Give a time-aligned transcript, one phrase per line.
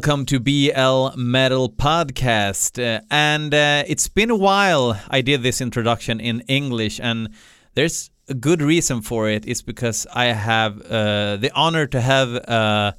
[0.00, 2.82] Welcome to BL Metal Podcast.
[2.82, 7.28] Uh, and uh, it's been a while I did this introduction in English, and
[7.74, 9.46] there's a good reason for it.
[9.46, 12.92] It's because I have uh, the honor to have uh,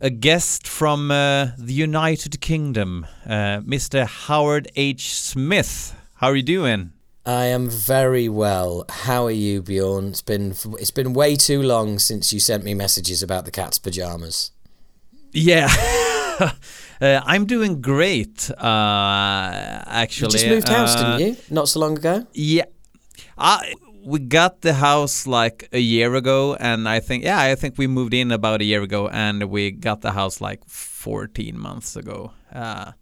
[0.00, 4.06] a guest from uh, the United Kingdom, uh, Mr.
[4.06, 5.12] Howard H.
[5.12, 5.96] Smith.
[6.14, 6.92] How are you doing?
[7.26, 8.84] I am very well.
[8.88, 10.10] How are you, Bjorn?
[10.10, 13.80] It's been it's been way too long since you sent me messages about the cat's
[13.80, 14.52] pajamas.
[15.34, 15.68] Yeah.
[16.40, 16.50] uh,
[17.00, 20.26] I'm doing great, uh, actually.
[20.26, 21.36] You just moved house, Uh, didn't you?
[21.50, 22.26] Not so long ago.
[22.32, 22.64] Yeah.
[23.36, 27.76] I, we got the house like a year ago, and I think, yeah, I think
[27.78, 31.96] we moved in about a year ago, and we got the house like 14 months
[31.96, 32.32] ago.
[32.52, 32.92] Uh,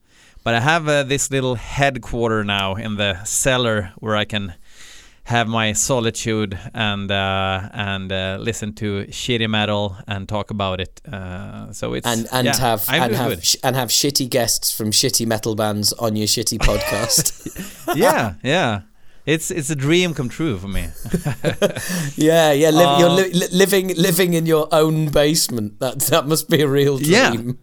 [0.42, 4.55] but I have uh, this little headquarter now in the cellar where I can
[5.25, 11.01] have my solitude and uh, and uh, listen to shitty metal and talk about it.
[11.06, 14.73] Uh, so it's And and yeah, have I'm and have sh- and have shitty guests
[14.77, 17.33] from shitty metal bands on your shitty podcast.
[17.97, 18.81] yeah, yeah.
[19.25, 20.81] It's it's a dream come true for me.
[22.17, 22.70] yeah, yeah.
[22.70, 25.79] Li- you're Uh, li- li- living living in your own basement.
[25.79, 27.59] That that must be a real dream.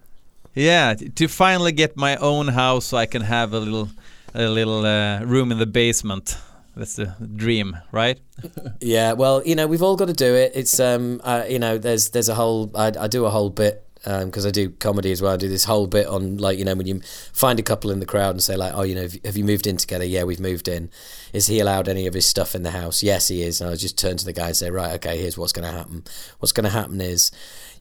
[0.56, 3.90] Yeah, t- to finally get my own house so I can have a little
[4.34, 6.38] a little uh, room in the basement.
[6.76, 8.20] That's the dream, right?
[8.80, 10.54] Yeah, well, you know, we've all got to do it.
[10.56, 13.86] It's um, uh, you know, there's there's a whole I, I do a whole bit
[14.06, 15.34] because I do comedy as well.
[15.34, 17.02] I do this whole bit on like you know when you
[17.34, 19.36] find a couple in the crowd and say like, oh, you know, have you- have
[19.36, 20.06] you moved in together?
[20.06, 20.90] Yeah, we've moved in.
[21.34, 23.04] Is he allowed any of his stuff in the house?
[23.04, 23.60] Yes, he is.
[23.60, 25.78] And I just turn to the guy and say, right, okay, here's what's going to
[25.78, 26.06] happen.
[26.40, 27.30] What's going to happen is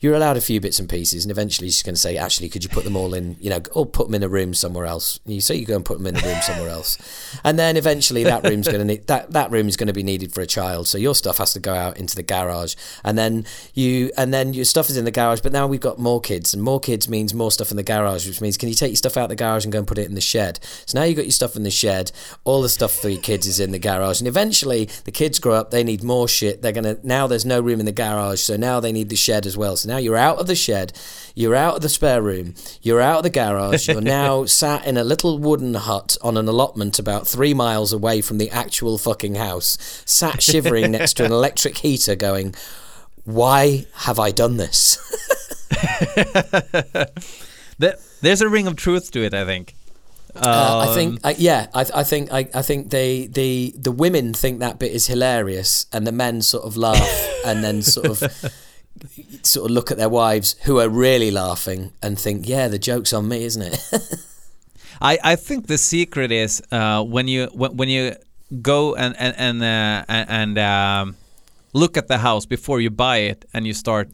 [0.00, 2.64] you're allowed a few bits and pieces, and eventually she's going to say, actually, could
[2.64, 5.18] you put them all in, you know, or put them in a room somewhere else?
[5.24, 6.98] And you say you go and put them in a room somewhere else,
[7.44, 10.02] and then eventually that room's going to need that that room is going to be
[10.02, 13.18] needed for a child, so your stuff has to go out into the garage, and
[13.18, 13.44] then
[13.74, 16.54] you and then your stuff is in the garage, but now we've got more kids,
[16.54, 18.96] and more kids means more stuff in the garage, which means can you take your
[18.96, 20.58] stuff out the garage and go and put it in the shed?
[20.86, 22.12] So now you've got your stuff in the shed,
[22.44, 25.54] all the stuff for your kids is in the garage, and eventually the kids grow
[25.54, 26.62] up, they need more shit.
[26.62, 29.46] They're gonna now there's no room in the garage, so now they need the shed
[29.46, 29.76] as well.
[29.76, 30.92] So now you're out of the shed,
[31.34, 34.96] you're out of the spare room, you're out of the garage, you're now sat in
[34.96, 39.34] a little wooden hut on an allotment about three miles away from the actual fucking
[39.34, 39.76] house,
[40.06, 42.54] sat shivering next to an electric heater, going,
[43.24, 44.96] "Why have I done this?"
[48.20, 49.74] There's a ring of truth to it, I think.
[50.34, 53.90] Uh, I think, Um, uh, yeah, I, I think, I, I think they, the, the
[53.90, 58.06] women think that bit is hilarious, and the men sort of laugh, and then sort
[58.06, 58.22] of,
[59.42, 63.12] sort of look at their wives who are really laughing and think, yeah, the joke's
[63.12, 63.78] on me, isn't it?
[65.00, 68.14] I, I think the secret is uh, when you when, when you
[68.62, 71.16] go and and and, uh, and um,
[71.72, 74.08] look at the house before you buy it and you start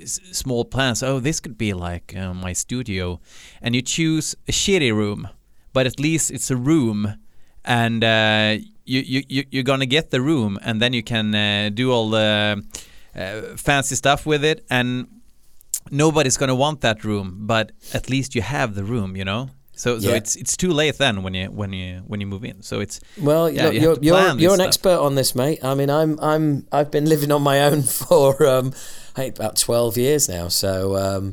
[0.00, 1.02] s- small plans.
[1.02, 3.20] Oh, this could be like uh, my studio,
[3.62, 5.28] and you choose a shitty room,
[5.72, 7.14] but at least it's a room,
[7.64, 11.70] and uh, you you you- you're gonna get the room, and then you can uh,
[11.72, 12.62] do all the
[13.16, 15.06] uh, fancy stuff with it, and
[15.90, 19.48] nobody's gonna want that room, but at least you have the room, you know.
[19.78, 20.16] So, so Yeah.
[20.16, 22.62] it's it's too late then when you when you when you move in.
[22.62, 24.66] So it's Well, Yeah, look, you you're you're, you're an stuff.
[24.68, 25.62] expert on this, mate.
[25.62, 28.72] I mean, I'm I'm I've been living on my own for um,
[29.16, 30.48] I think about twelve years now.
[30.48, 31.30] So um,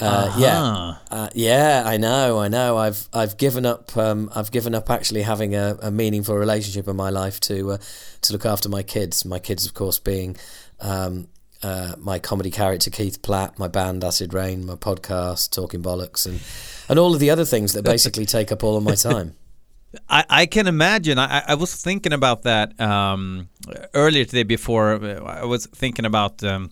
[0.00, 0.94] uh, yeah, Uh-huh.
[1.10, 2.76] uh, yeah, I know, I know.
[2.76, 3.96] I've I've given up.
[3.96, 7.78] Um, I've given up actually having a, a meaningful relationship in my life to uh,
[8.22, 9.24] to look after my kids.
[9.24, 10.36] My kids, of course, being.
[10.80, 11.28] Um,
[11.62, 16.40] uh, my comedy character Keith Platt, my band Acid Reign, my podcast Talking Bollocks, and
[16.88, 19.34] and all of the other things that basically take up all of my time.
[20.08, 21.18] I, I can imagine.
[21.18, 23.48] I, I was thinking about that um,
[23.94, 24.42] earlier today.
[24.44, 26.70] Before uh, I was thinking about um,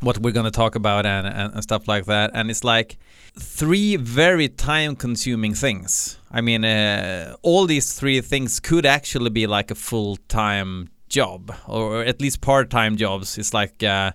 [0.00, 2.30] what we're going to talk about and, and, and stuff like that.
[2.34, 2.98] And it's like
[3.38, 6.18] three very time-consuming things.
[6.30, 12.02] I mean, uh, all these three things could actually be like a full-time job, or
[12.02, 13.36] at least part-time jobs.
[13.38, 14.12] It's like uh,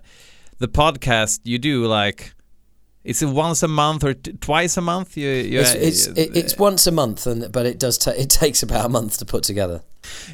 [0.58, 2.32] the podcast you do, like.
[3.04, 5.16] it's once a month or t- twice a month?
[5.16, 8.30] You, you, It's it's, it, it's once a month, and but it does ta- it
[8.42, 9.80] takes about a month to put together.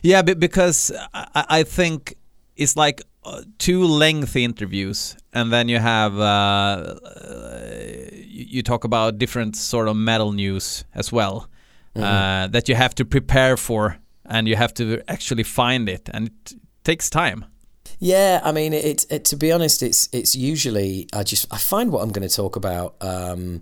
[0.02, 2.14] Yeah, but because I, I think
[2.56, 7.70] it's like uh, two lengthy interviews, and then you have uh, uh,
[8.12, 11.48] you, you talk about different sort of metal news as well
[11.96, 13.98] uh, that you have to prepare for,
[14.32, 17.44] and you have to actually find it, and it takes time.
[17.98, 19.24] Yeah, I mean, it, it.
[19.26, 22.56] To be honest, it's it's usually I just I find what I'm going to talk
[22.56, 22.96] about.
[23.00, 23.60] Um,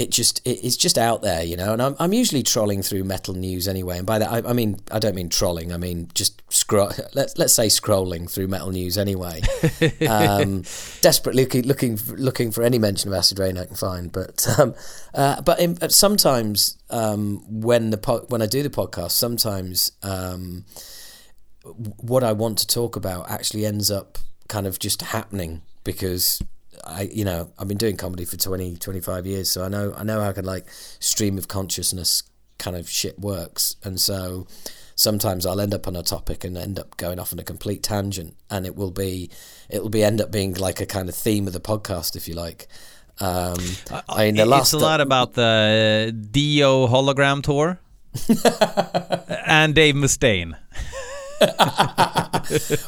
[0.00, 1.74] it just it, it's just out there, you know.
[1.74, 3.98] And I'm I'm usually trolling through metal news anyway.
[3.98, 5.72] And by that I, I mean I don't mean trolling.
[5.72, 6.90] I mean just scroll.
[7.14, 9.42] Let's let's say scrolling through metal news anyway.
[10.08, 10.62] um,
[11.02, 14.10] desperately looking looking looking for any mention of Acid Reign I can find.
[14.10, 14.74] But um,
[15.14, 20.64] uh, but in, sometimes um, when the po- when I do the podcast, sometimes um,
[21.62, 24.16] what I want to talk about actually ends up
[24.48, 26.40] kind of just happening because
[26.84, 30.04] I you know I've been doing comedy for 20 25 years so I know I
[30.04, 32.22] know how of like stream of consciousness
[32.58, 34.46] kind of shit works and so
[34.94, 37.82] sometimes I'll end up on a topic and end up going off on a complete
[37.82, 39.30] tangent and it will be
[39.68, 42.34] it'll be end up being like a kind of theme of the podcast if you
[42.34, 42.68] like
[43.22, 43.58] um,
[44.08, 47.78] I mean, the last it's a lot about the Dio hologram tour
[49.46, 50.56] and Dave Mustaine.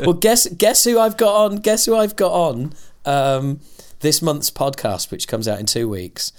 [0.01, 1.57] well, guess guess who I've got on?
[1.57, 2.73] Guess who I've got on
[3.05, 3.61] um,
[4.01, 6.33] this month's podcast, which comes out in two weeks.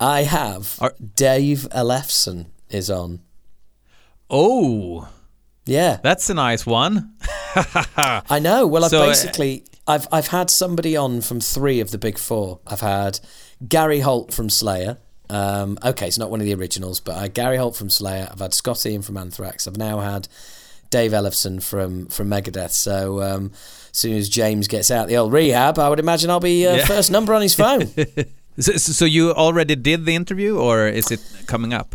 [0.00, 3.20] I have Are- Dave Ellefson is on.
[4.30, 5.08] Oh,
[5.64, 7.14] yeah, that's a nice one.
[7.56, 8.66] I know.
[8.66, 12.18] Well, I've so, uh, basically I've I've had somebody on from three of the big
[12.18, 12.60] four.
[12.66, 13.20] I've had
[13.66, 14.98] Gary Holt from Slayer.
[15.30, 18.28] Um, okay, it's not one of the originals, but I Gary Holt from Slayer.
[18.30, 19.66] I've had Scott Ian from Anthrax.
[19.66, 20.28] I've now had
[20.90, 22.70] Dave Ellefson from from Megadeth.
[22.70, 23.52] So um,
[23.98, 26.84] soon as James gets out the old rehab, I would imagine I'll be uh, yeah.
[26.84, 27.86] first number on his phone.
[28.58, 31.94] so, so you already did the interview, or is it coming up?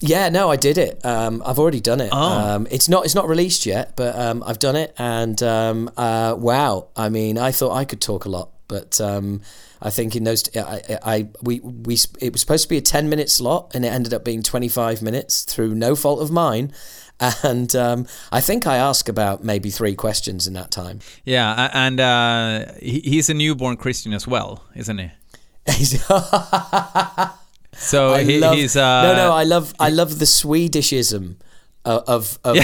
[0.00, 1.04] Yeah, no, I did it.
[1.04, 2.10] Um, I've already done it.
[2.12, 2.16] Oh.
[2.18, 6.34] Um, it's not it's not released yet, but um, I've done it, and um, uh,
[6.38, 6.88] wow!
[6.96, 9.40] I mean, I thought I could talk a lot, but um,
[9.80, 13.08] I think in those, I, I, we we it was supposed to be a ten
[13.08, 16.72] minute slot, and it ended up being twenty five minutes through no fault of mine.
[17.42, 21.00] And um, I think I asked about maybe three questions in that time.
[21.24, 25.10] Yeah, and uh, he's a newborn Christian as well, isn't he?
[27.76, 29.32] So he, love, he's uh, no, no.
[29.32, 31.36] I love, I love the Swedishism
[31.84, 32.56] of of of,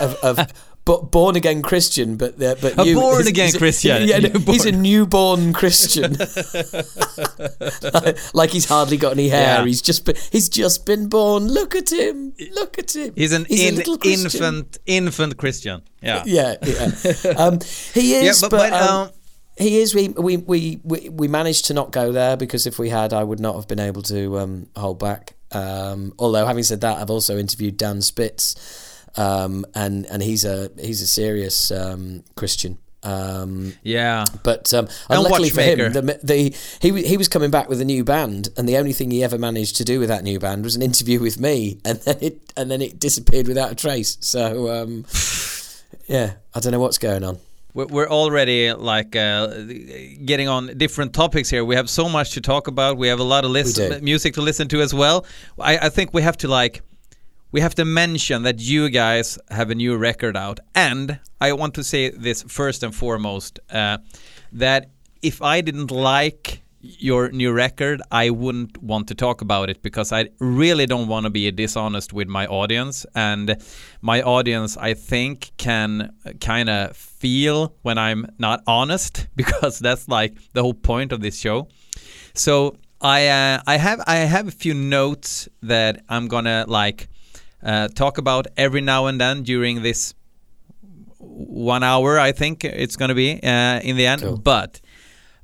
[0.00, 0.52] of, of
[0.84, 4.08] but born again Christian, but the, but a you, born again Christian.
[4.08, 6.12] Yeah, he's a newborn Christian.
[8.34, 9.58] like he's hardly got any hair.
[9.58, 9.64] Yeah.
[9.64, 11.46] He's just been, he's just been born.
[11.46, 12.32] Look at him.
[12.52, 13.12] Look at him.
[13.14, 15.82] He's an he's in, infant infant Christian.
[16.00, 16.90] Yeah, yeah, yeah.
[17.36, 17.60] Um,
[17.94, 19.10] he is, yeah, but, but, um, um,
[19.56, 19.94] he is.
[19.94, 23.22] We, we we we we managed to not go there because if we had, I
[23.22, 25.34] would not have been able to um, hold back.
[25.52, 28.54] Um, although, having said that, I've also interviewed Dan Spitz,
[29.16, 32.78] um, and and he's a he's a serious um, Christian.
[33.04, 37.80] Um, yeah, but um, luckily for him, the, the he he was coming back with
[37.80, 40.38] a new band, and the only thing he ever managed to do with that new
[40.38, 43.74] band was an interview with me, and then it and then it disappeared without a
[43.74, 44.18] trace.
[44.20, 45.04] So um,
[46.06, 47.38] yeah, I don't know what's going on
[47.74, 49.46] we're already like uh,
[50.24, 51.64] getting on different topics here.
[51.64, 52.98] We have so much to talk about.
[52.98, 55.24] We have a lot of list- music to listen to as well.
[55.58, 56.82] I, I, think we have to like
[57.52, 61.74] we have to mention that you guys have a new record out, and I want
[61.74, 63.98] to say this first and foremost uh,
[64.52, 64.90] that
[65.20, 70.12] if I didn't like your new record, I wouldn't want to talk about it because
[70.12, 73.06] I really don't want to be dishonest with my audience.
[73.14, 73.62] And
[74.00, 80.36] my audience, I think, can kind of feel when I'm not honest because that's like
[80.54, 81.68] the whole point of this show.
[82.34, 87.08] So I uh, I have I have a few notes that I'm gonna like
[87.62, 90.14] uh, talk about every now and then during this
[91.18, 92.18] one hour.
[92.18, 94.36] I think it's gonna be uh, in the end, cool.
[94.38, 94.80] but.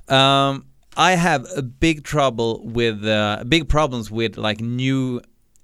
[0.07, 0.65] Um,
[0.97, 5.21] I have a big trouble with uh, big problems with like new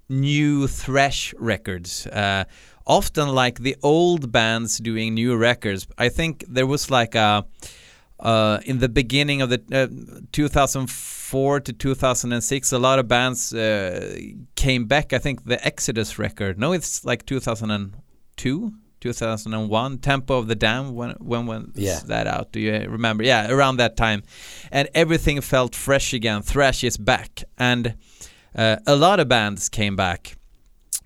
[0.08, 2.08] new thrash records.
[2.08, 2.46] Uh,
[2.86, 5.88] often like the old bands doing new records.
[5.98, 7.46] I think there was like a
[8.20, 9.88] uh, in the beginning of the uh,
[10.32, 14.18] 2004 to 2006, a lot of bands uh,
[14.56, 15.14] came back.
[15.14, 16.58] I think the Exodus record.
[16.58, 18.74] No, it's like 2002.
[19.02, 22.00] 2001 Tempo of the Damned when when went yeah.
[22.08, 24.24] that out do you remember yeah around that time
[24.72, 27.94] and everything felt fresh again thrash is back and
[28.56, 30.38] uh, a lot of bands came back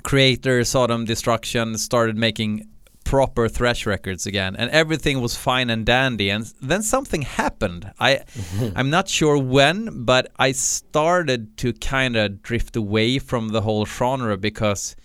[0.04, 2.70] Kreator sodom destruction started making
[3.10, 8.20] proper thrash records again and everything was fine and dandy and then something happened i
[8.75, 13.84] i'm not sure when but i started to kind of drift away from the whole
[13.84, 14.96] genre because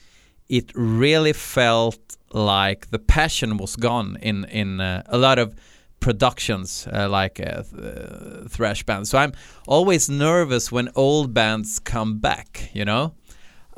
[0.51, 5.55] it really felt like the passion was gone in in uh, a lot of
[6.01, 9.09] productions uh, like uh, th- thrash bands.
[9.09, 9.33] So I'm
[9.67, 13.15] always nervous when old bands come back, you know.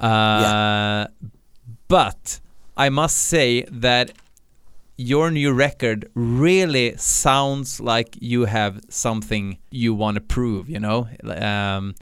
[0.01, 1.07] Yeah.
[1.07, 1.29] Uh,
[1.87, 2.41] but
[2.77, 4.13] I must say that
[4.99, 11.09] your new record really sounds like you have something you want to prove, you know.
[11.25, 11.95] Um,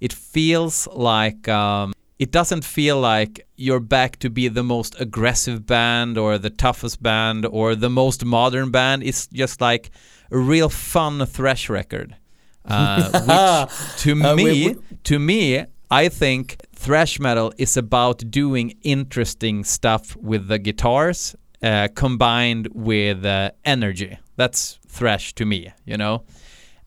[0.00, 5.66] it feels like um, it doesn't feel like you're back to be the most aggressive
[5.66, 9.02] band or the toughest band or the most modern band.
[9.04, 9.90] It's just like
[10.32, 12.16] a real fun thrash record.
[12.64, 13.10] Uh,
[13.92, 18.78] which to Uh, me, we- we- to me, I think thrash metal is about doing
[18.80, 24.18] interesting stuff with the guitars uh, combined with uh, energy.
[24.36, 26.24] That's thrash to me, you know.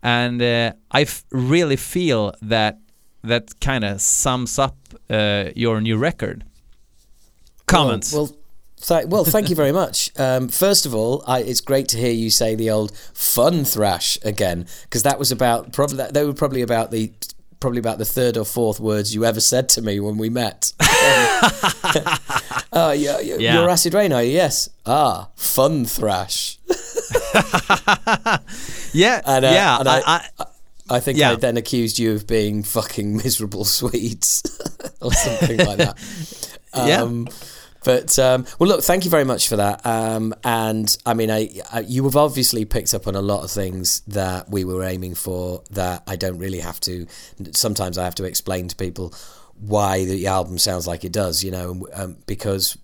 [0.01, 2.79] And uh, I really feel that
[3.23, 4.75] that kind of sums up
[5.07, 6.43] uh, your new record.
[7.67, 8.11] Comments.
[8.11, 8.35] Well,
[8.89, 10.11] well, well thank you very much.
[10.19, 14.17] Um, first of all, I, it's great to hear you say the old fun thrash
[14.23, 17.11] again, because that was about probably they were probably about the
[17.59, 20.71] probably about the third or fourth words you ever said to me when we met.
[20.81, 22.61] oh,
[22.95, 23.53] yeah, yeah, Yeah.
[23.59, 24.31] you're Acid Reign, are you?
[24.31, 24.69] Yes.
[24.85, 26.57] Ah, fun thrash.
[28.93, 29.79] yeah, And, uh, yeah.
[29.79, 30.45] and I, I- I,
[30.87, 31.31] I think Yeah.
[31.31, 34.43] I then accused you of being fucking miserable Swedes
[35.01, 35.97] or something like that.
[36.75, 37.09] Yeah.
[37.85, 39.85] But um, well, look, thank you very much for that.
[39.85, 43.51] Um, and I mean, I, I you have obviously picked up on a lot of
[43.51, 45.63] things that we were aiming for.
[45.69, 47.05] That I don't really have to.
[47.51, 49.13] Sometimes I have to explain to people
[49.59, 51.43] why the album sounds like it does.
[51.43, 52.75] You know, um, because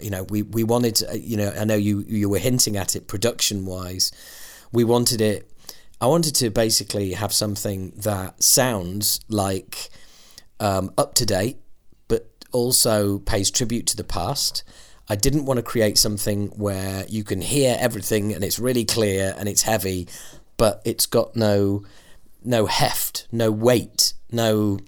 [0.00, 0.96] you know we we wanted.
[0.96, 4.10] To, you know, I know you you were hinting at it production wise.
[4.72, 5.52] We wanted it.
[6.00, 9.90] I wanted to basically have something that sounds like
[10.60, 11.58] um, up to date,
[12.52, 14.62] also pays tribute to the past.
[15.08, 19.34] I didn't want to create something where you can hear everything and it's really clear
[19.38, 20.06] and it's heavy,
[20.56, 21.84] but it's got no
[22.44, 24.78] no heft, no weight, no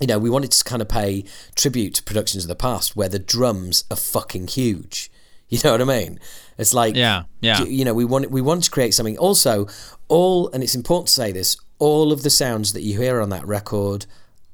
[0.00, 3.08] you know, we wanted to kind of pay tribute to productions of the past where
[3.08, 5.10] the drums are fucking huge.
[5.52, 6.18] You know what I mean?
[6.56, 7.60] It's like Yeah, yeah.
[7.60, 9.18] you- You know, we want we want to create something.
[9.18, 9.66] Also,
[10.08, 13.28] all and it's important to say this: all of the sounds that you hear on
[13.28, 14.06] that record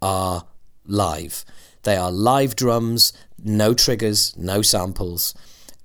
[0.02, 0.44] are
[0.86, 1.44] live.
[1.82, 5.34] They are live drums, no triggers, no samples.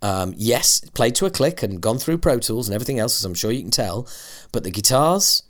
[0.01, 3.25] Um, yes, played to a click and gone through Pro Tools and everything else, as
[3.25, 4.07] I'm sure you can tell.
[4.51, 5.43] But the guitars,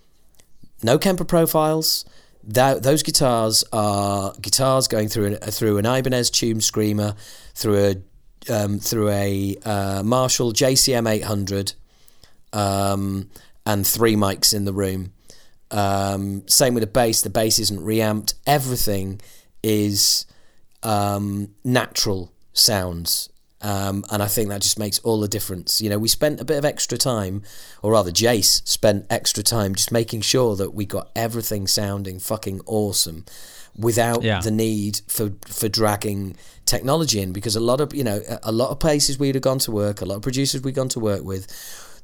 [0.83, 2.05] no Kemper profiles.
[2.43, 7.15] Tho- those guitars are guitars going through an, through an Ibanez Tube Screamer,
[7.55, 7.95] through a
[8.51, 11.73] um, through a uh, Marshall JCM 800,
[12.51, 13.29] um,
[13.65, 15.13] and three mics in the room.
[15.71, 17.21] Um, same with the bass.
[17.21, 18.35] The bass isn't reamped.
[18.45, 19.19] Everything
[19.63, 20.25] is
[20.83, 23.29] um, natural sounds.
[23.61, 25.79] Um, and I think that just makes all the difference.
[25.79, 27.43] You know, we spent a bit of extra time,
[27.81, 32.59] or rather, Jace spent extra time just making sure that we got everything sounding fucking
[32.65, 33.23] awesome
[33.77, 34.41] without Yeah.
[34.41, 36.35] the need for for dragging
[36.65, 39.41] technology in because a lot of you know a- a lot of places we'd have
[39.41, 41.47] gone to work a lot of producers we'd gone to work with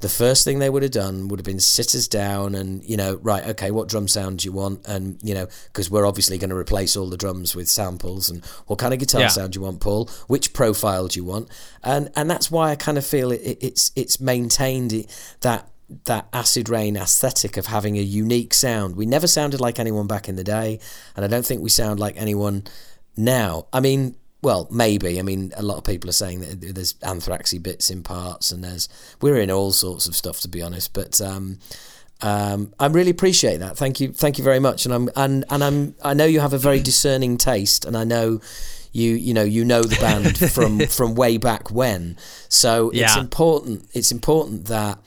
[0.01, 2.95] the first thing they would have done would have been sit us down and you
[2.95, 4.87] know right okay what drum sound do you want?
[4.87, 8.43] And you know because we're obviously going to replace all the drums with samples and
[8.67, 9.27] what kind of guitar Yeah.
[9.27, 10.09] sound do you want paul?
[10.27, 11.49] Which profile do you want?
[11.83, 15.69] And and that's why i kind of feel it, it, it's it's maintained it- that
[16.05, 18.95] that Acid Reign aesthetic of having a unique sound.
[18.95, 20.79] We never sounded like anyone back in the day
[21.15, 22.63] and i don't think we sound like anyone
[23.17, 23.65] now.
[23.73, 27.61] I mean well maybe i mean a lot of people are saying that there's anthraxy
[27.61, 28.87] bits in parts and there's
[29.21, 31.59] we're in all sorts of stuff to be honest but um
[32.21, 33.77] um, I really appreciate that.
[33.77, 34.85] Thank you, thank you very much.
[34.85, 38.03] And I'm and and I'm I know you have a very discerning taste, and I
[38.03, 38.41] know
[38.91, 42.17] you you know you know the band from from way back when.
[42.49, 43.87] So it's important.
[43.93, 44.99] It's important that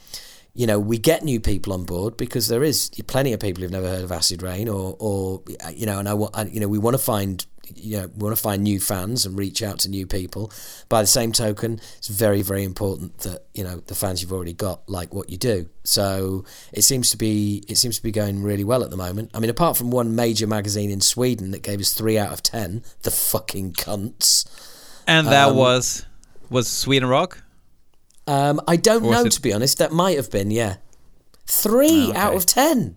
[0.54, 3.70] you know we get new people on board because there is plenty of people who've
[3.70, 6.78] never heard of Acid Reign or or you know and I want you know we
[6.78, 7.44] want to find
[7.76, 10.50] you know we want to find new fans and reach out to new people.
[10.88, 14.52] By the same token, it's very very important that you know the fans you've already
[14.52, 15.68] got like what you do.
[15.84, 19.30] So it seems to be it seems to be going really well at the moment.
[19.34, 22.42] I mean, apart from one major magazine in Sweden that gave us three out of
[22.42, 24.44] ten, the fucking cunts.
[25.06, 26.04] and that um, was
[26.50, 27.42] was Sweden Rock.
[28.26, 29.78] Um, I don't know, it- to be honest.
[29.78, 30.76] That might have been, yeah.
[31.46, 32.18] Three Oh, okay.
[32.18, 32.94] out of ten.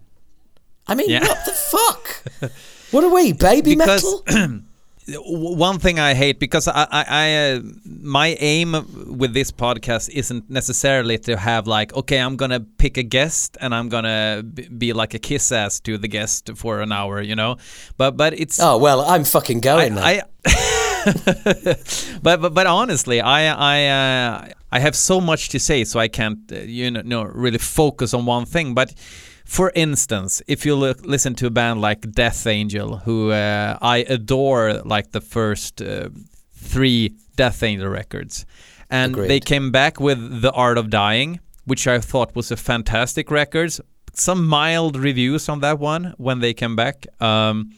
[0.88, 1.22] I mean, Yeah.
[1.28, 2.52] what the fuck?
[2.92, 4.60] what are we, baby Because- metal?
[5.08, 8.72] One thing I hate because I, I, I uh, my aim
[9.18, 13.76] with this podcast isn't necessarily to have like, okay, I'm gonna pick a guest and
[13.76, 17.58] I'm gonna be like a kiss ass to the guest for an hour, you know.
[17.98, 20.00] But but it's Oh well, I'm fucking going.
[20.00, 20.24] I
[22.24, 26.08] but, but but honestly, I I uh, I have so much to say, so I
[26.08, 28.74] can't uh, you know really focus on one thing.
[28.74, 28.94] But
[29.46, 33.98] for instance, if you look listen to a band like Death Angel, who uh, I
[34.10, 36.10] adore, like the first uh,
[36.54, 38.46] three Death Angel records,
[38.90, 39.30] and Agreed.
[39.30, 43.80] they came back with The Art of Dying, which I thought was a fantastic record
[44.18, 47.06] some mild reviews on that one when they came back.
[47.20, 47.72] Um,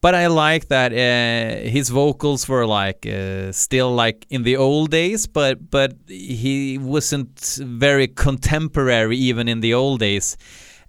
[0.00, 4.90] but I like that uh, his vocals were like uh, still like in the old
[4.90, 10.36] days, but but he wasn't very contemporary even in the old days,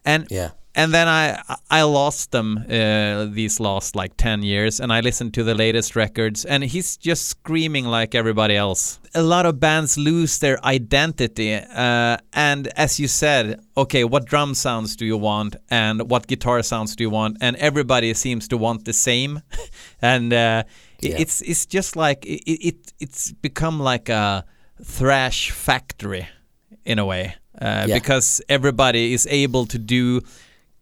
[0.06, 0.50] and Yeah.
[0.78, 5.34] and then I I lost them uh, these last like ten years, and I listened
[5.34, 9.00] to the latest records, and he's just screaming like everybody else.
[9.14, 14.54] A lot of bands lose their identity, uh, and as you said, okay, what drum
[14.56, 18.58] sounds do you want, and what guitar sounds do you want, and everybody seems to
[18.58, 19.42] want the same,
[20.02, 20.64] and uh,
[21.02, 21.18] Yeah.
[21.22, 24.44] it's it's just like it, it it's become like a
[24.84, 26.28] thrash factory
[26.86, 27.86] in a way Yeah.
[28.00, 30.22] because everybody is able to do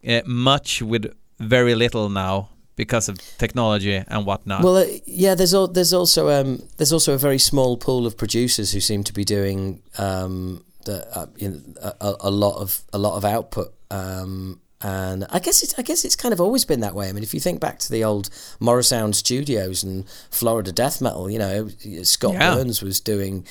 [0.08, 4.62] uh, much with very little now because of technology and whatnot.
[4.62, 5.34] Well, uh, yeah.
[5.36, 9.04] There's al- there's also um, there's also a very small pool of producers who seem
[9.04, 11.60] to be doing um, the, uh, you know,
[12.00, 13.72] a, a lot of a lot of output.
[13.90, 17.08] Um, and I guess it's I guess it's kind of always been that way.
[17.08, 18.28] I mean, if you think back to the old
[18.60, 21.68] Morrisound Studios and Florida death metal, you know,
[22.02, 22.54] Scott Yeah.
[22.54, 23.46] Burns was doing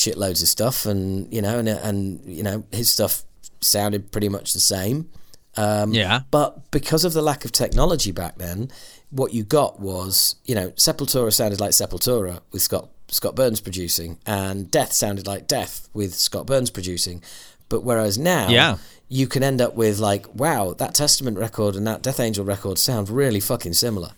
[0.00, 3.22] shitloads of stuff, and you know, and and you know, his stuff
[3.60, 5.08] sounded pretty much the same.
[5.56, 8.70] Um, yeah, but because of the lack of technology back then,
[9.10, 14.18] what you got was, you know, Sepultura sounded like Sepultura with Scott Scott Burns producing,
[14.26, 17.22] and Death sounded like Death with Scott Burns producing.
[17.68, 18.78] But whereas now, Yeah.
[19.08, 22.78] you can end up with like, wow, that Testament record and that Death Angel record
[22.78, 24.10] sound really fucking similar.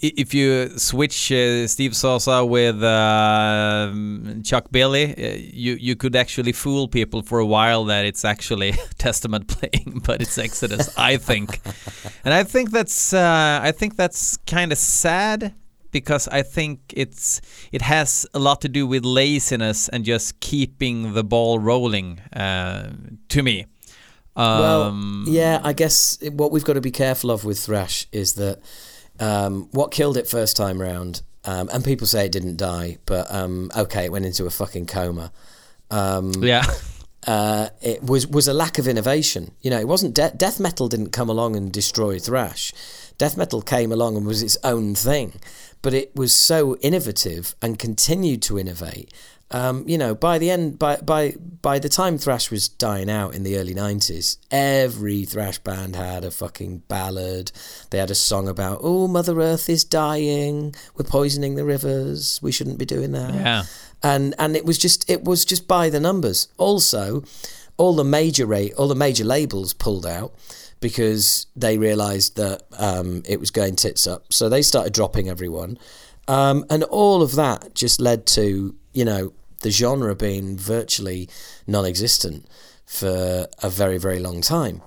[0.00, 3.92] If you switch uh, Steve Souza with uh,
[4.44, 8.72] Chuck Billy, uh, you you could actually fool people for a while that it's actually
[8.98, 11.60] Testament playing, but it's Exodus, I think,
[12.24, 15.54] and I think that's uh, I think that's kind of sad
[15.90, 17.40] because I think it's
[17.72, 22.20] it has a lot to do with laziness and just keeping the ball rolling.
[22.32, 22.92] Uh,
[23.28, 23.66] to me,
[24.36, 28.34] Well, um, yeah, I guess what we've got to be careful of with thrash is
[28.34, 28.60] that
[29.20, 33.32] um, what killed it first time round, um, and people say it didn't die, but
[33.32, 35.30] um, okay, it went into a fucking coma.
[35.90, 36.64] Um, yeah,
[37.26, 39.52] uh, it was was a lack of innovation.
[39.60, 42.72] You know, it wasn't de- death metal didn't come along and destroy thrash.
[43.18, 45.34] Death metal came along and was its own thing,
[45.82, 49.12] but it was so innovative and continued to innovate.
[49.52, 53.34] Um, you know, by the end, by by by the time thrash was dying out
[53.34, 57.50] in the early nineties, every thrash band had a fucking ballad.
[57.90, 60.74] They had a song about, "Oh, Mother Earth is dying.
[60.94, 62.38] We're poisoning the rivers.
[62.40, 63.64] We shouldn't be doing that." yeah.
[64.04, 66.46] and and it was just it was just by the numbers.
[66.56, 67.24] Also,
[67.76, 70.32] all the major rate, all the major labels pulled out
[70.78, 75.76] because they realised that um, it was going tits up, so they started dropping everyone,
[76.28, 81.28] um, and all of that just led to you know the genre being virtually
[81.66, 82.46] non-existent
[82.86, 84.82] for a very very long time.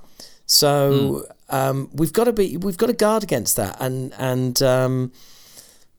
[0.45, 5.11] So um, we've got to be we've got to guard against that, and and um,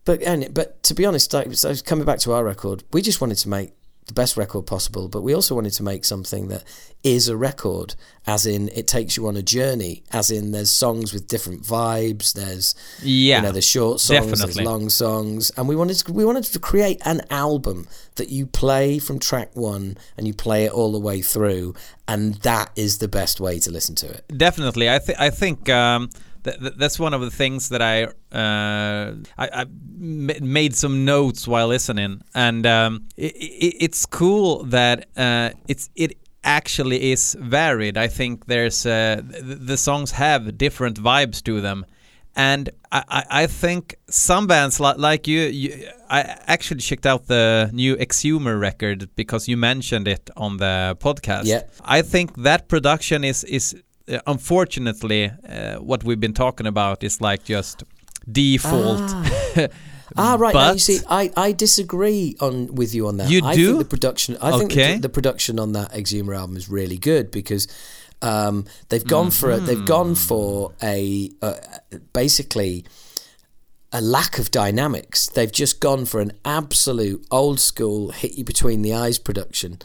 [0.04, 3.20] but and but to be honest, like so coming back to our record, we just
[3.20, 3.72] wanted to make
[4.07, 6.62] the best record possible, but we also wanted to make something that
[7.03, 7.95] is a record,
[8.27, 12.33] as in it takes you on a journey, as in there's songs with different vibes,
[12.35, 14.55] there's Yeah, you know there's short songs, definitely.
[14.55, 17.87] there's long songs, and we wanted to, we wanted to create an album
[18.17, 21.75] that you play from track one and you play it all the way through,
[22.07, 24.25] and that is the best way to listen to it.
[24.37, 24.88] definitely.
[24.90, 26.11] I think I think um,
[26.44, 31.04] th- th- that's one of the things that I uh, I, I m- made some
[31.04, 36.12] notes while listening, and um, i i it's cool that uh, it's it
[36.44, 37.96] actually is varied.
[37.96, 41.85] I think there's uh, th- the songs have different vibes to them.
[42.37, 47.26] And I, I, I think some bands like, like you, you, I actually checked out
[47.28, 51.44] the new Exhorder record because you mentioned it on the podcast.
[51.44, 51.62] Yeah.
[51.85, 53.76] I think that production is is
[54.27, 57.83] unfortunately uh, what we've been talking about is like just
[58.31, 59.03] default.
[60.17, 60.55] Ah, right.
[60.55, 63.31] now you But- see, I, I disagree on with you on that.
[63.31, 63.67] You I do?
[63.69, 64.37] think the production.
[64.40, 67.67] I think the, the production on that Exhorder album is really good because
[68.23, 71.55] um, they've gone for a, they've gone for a uh,
[72.12, 72.85] basically
[73.93, 75.27] a lack of dynamics.
[75.29, 79.79] They've just gone for an absolute old school hit you between the eyes production.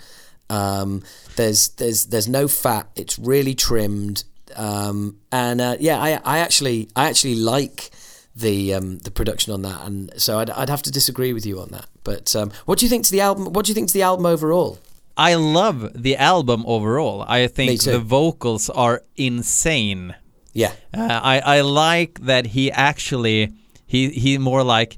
[0.49, 1.03] Um,
[1.35, 2.89] there's there's there's no fat.
[2.95, 4.23] It's really trimmed.
[4.55, 7.91] Um, and uh, yeah, I I actually I actually like
[8.35, 11.59] the um, the production on that, and so I'd, I'd have to disagree with you
[11.59, 11.85] on that.
[12.03, 13.53] But um, what do you think to the album?
[13.53, 14.79] What do you think to the album overall?
[15.17, 17.25] I love the album overall.
[17.27, 20.15] I think the vocals are insane.
[20.53, 23.53] Yeah, Uh, I I like that he actually
[23.85, 24.97] he he more like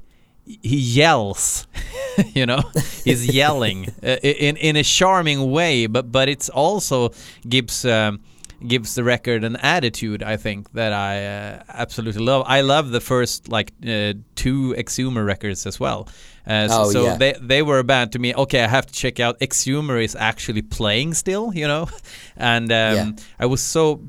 [0.62, 1.66] he yells,
[2.34, 2.60] you know,
[3.04, 7.10] he's yelling uh, in in a charming way, but but it's also
[7.48, 8.20] gives um,
[8.66, 10.22] gives the record an attitude.
[10.22, 12.44] I think that I uh, absolutely love.
[12.46, 16.08] I love the first like uh, two Exhorder records as well.
[16.46, 17.16] Uh, so Oh, so yeah.
[17.18, 18.34] they they were a band to me.
[18.34, 19.38] Okay, I have to check out.
[19.40, 21.86] Exhorder is actually playing still, you know,
[22.36, 23.10] and um, Yeah.
[23.38, 24.00] I was so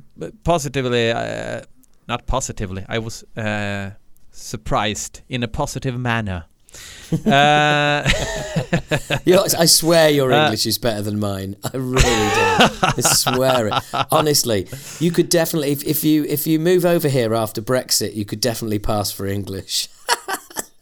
[0.44, 1.62] positively, uh,
[2.08, 3.92] not positively, I was uh,
[4.44, 6.46] surprised in a positive manner.
[7.28, 8.10] uh,
[9.26, 11.56] Your- I swear your Uh, English is better than mine.
[11.64, 12.08] I really do.
[12.82, 13.74] I swear it.
[14.12, 14.68] Honestly,
[15.00, 18.42] you could definitely if, if you if you move over here after Brexit, you could
[18.42, 19.88] definitely pass for English.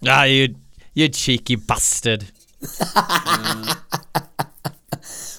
[0.08, 0.56] ah, you
[0.94, 2.26] you cheeky bastard.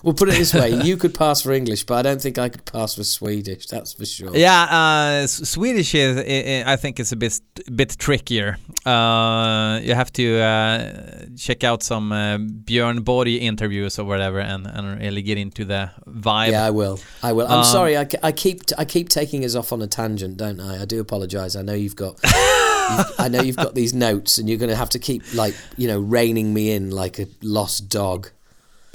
[0.03, 2.49] We'll put it this way: you could pass for English, but I don't think I
[2.49, 3.67] could pass for Swedish.
[3.67, 4.37] That's for sure.
[4.37, 6.19] Yeah, uh, Swedish is
[6.67, 7.41] I, think is a bit
[7.75, 8.59] bit trickier.
[8.85, 14.67] Uh, you have to uh, check out some uh, Björn Borg interviews or whatever, and,
[14.67, 16.51] and really get into the vibe.
[16.51, 16.99] Yeah, I will.
[17.23, 17.47] I will.
[17.47, 17.97] I'm Um, sorry.
[17.97, 20.83] I, I keep I keep taking us off on a tangent, don't I?
[20.83, 21.55] I do apologise.
[21.57, 22.19] I know you've got.
[22.25, 25.87] I know you've got these notes, and you're going to have to keep like you
[25.87, 28.31] know reining me in like a lost dog.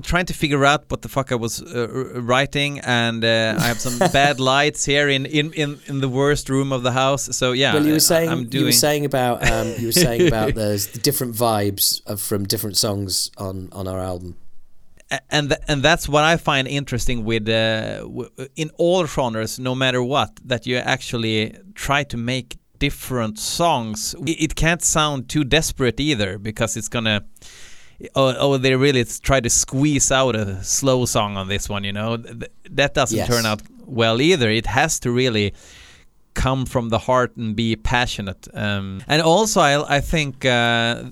[0.04, 3.80] Trying to figure out what the fuck I was uh, writing, and uh, I have
[3.80, 7.36] some bad lights here in, in, in, in the worst room of the house.
[7.36, 10.28] So yeah, well, you were saying I'm you were saying about um, you were saying
[10.28, 14.36] about there's the different vibes of, from different songs on on our album.
[15.30, 19.74] And th- and that's what I find interesting with uh, w- in all genres, no
[19.74, 24.16] matter what, that you actually try to make different songs.
[24.26, 27.24] It, it can't sound too desperate either, because it's gonna.
[28.16, 31.84] Oh, oh, they really try to squeeze out a slow song on this one.
[31.84, 33.28] You know, Th- that doesn't Yes.
[33.28, 34.50] turn out well either.
[34.50, 35.54] It has to really
[36.36, 38.48] come from the heart and be passionate.
[38.54, 41.06] Um, and also, I, I think, uh,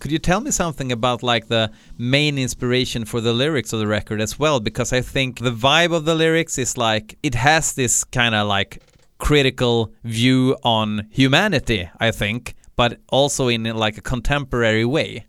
[0.00, 3.86] could you tell me something about like the main inspiration for the lyrics of the
[3.86, 4.58] record as well?
[4.58, 8.48] Because I think the vibe of the lyrics is like it has this kind of
[8.48, 8.82] like
[9.18, 11.88] critical view on humanity.
[12.00, 15.26] I think, but also in like a contemporary way.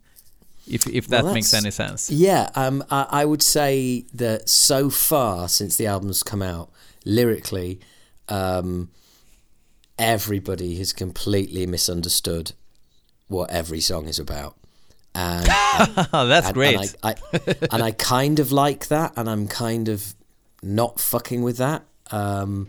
[0.68, 2.10] If if that Well, makes any sense.
[2.10, 6.70] Yeah, um, I, I would say that so far since the album's come out,
[7.04, 7.80] lyrically,
[8.28, 8.90] um,
[9.98, 12.52] everybody has completely misunderstood
[13.28, 14.56] what every song is about.
[15.14, 15.46] And,
[16.12, 16.76] That's and, great.
[16.76, 20.14] And I, I, and I kind of like that, and I'm kind of
[20.62, 21.84] not fucking with that.
[22.10, 22.68] Um,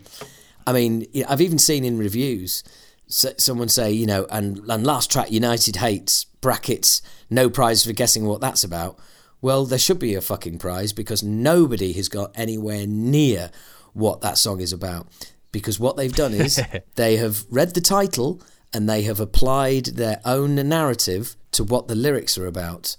[0.66, 2.62] I mean, I've even seen in reviews
[3.08, 8.24] someone say, you know, and, and last track, United hates brackets, no prize for guessing
[8.24, 8.96] what that's about.
[9.40, 13.50] Well, there should be a fucking prize because nobody has got anywhere near
[13.94, 15.08] what that song is about.
[15.50, 16.60] Because what they've done is
[16.94, 18.40] they have read the title
[18.72, 22.96] and they have applied their own narrative to what the lyrics are about.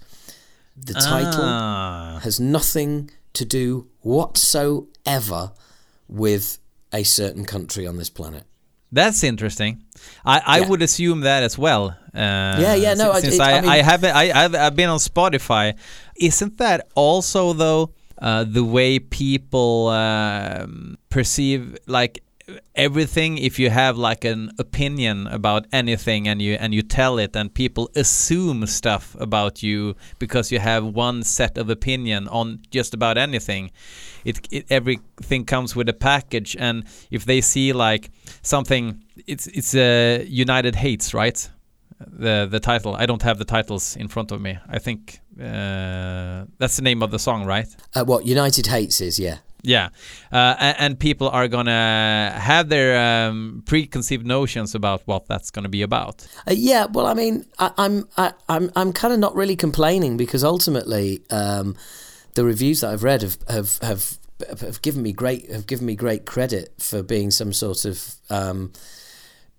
[0.76, 2.20] The title Ah.
[2.22, 5.52] has nothing to do whatsoever
[6.06, 6.58] with
[6.92, 8.44] a certain country on this planet.
[8.92, 9.84] That's interesting.
[10.24, 10.68] I, I Yeah.
[10.68, 11.94] would assume that as well.
[12.18, 14.76] Uh, Yeah, yeah, no, I- Since it- I, I mean- I haven't, I, I've, I've
[14.76, 15.74] been on Spotify.
[16.16, 22.14] Isn't that also though uh, the way people um, perceive like
[22.74, 23.38] everything?
[23.38, 27.52] If you have like an opinion about anything and you and you tell it, and
[27.54, 33.16] people assume stuff about you because you have one set of opinion on just about
[33.18, 33.70] anything.
[34.24, 38.10] It, it everything comes with a package, and if they see like
[38.42, 41.48] something, it's it's uh, United hates right
[42.00, 42.94] the the title.
[42.94, 44.58] I don't have the titles in front of me.
[44.68, 47.68] I think uh, that's the name of the song, right?
[47.94, 49.38] Uh, what United Hates is, yeah.
[49.62, 49.88] Yeah,
[50.30, 55.68] uh, and, and people are gonna have their um, preconceived notions about what that's gonna
[55.68, 56.26] be about.
[56.46, 60.16] Uh, yeah, well, I mean, I, I'm I, I'm I'm kind of not really complaining
[60.16, 61.74] because ultimately, um,
[62.34, 64.18] the reviews that I've read have, have have
[64.60, 68.72] have given me great have given me great credit for being some sort of um,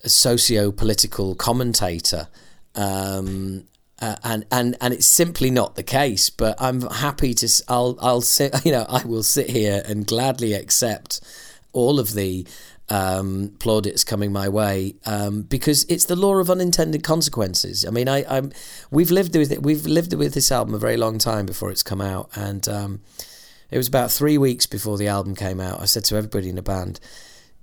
[0.05, 2.27] socio-political commentator.
[2.75, 3.65] Um,
[4.01, 6.29] and and and it's simply not the case.
[6.29, 7.63] But I'm happy to.
[7.67, 8.55] I'll I'll sit.
[8.65, 11.21] You know, I will sit here and gladly accept
[11.73, 12.45] all of the
[12.89, 17.85] um, plaudits coming my way um, because it's the law of unintended consequences.
[17.85, 18.51] I mean, I, I'm
[18.91, 19.63] we've lived with it.
[19.63, 23.01] We've lived with this album a very long time before it's come out, and um,
[23.71, 25.81] it was about three weeks before the album came out.
[25.81, 26.99] I said to everybody in the band,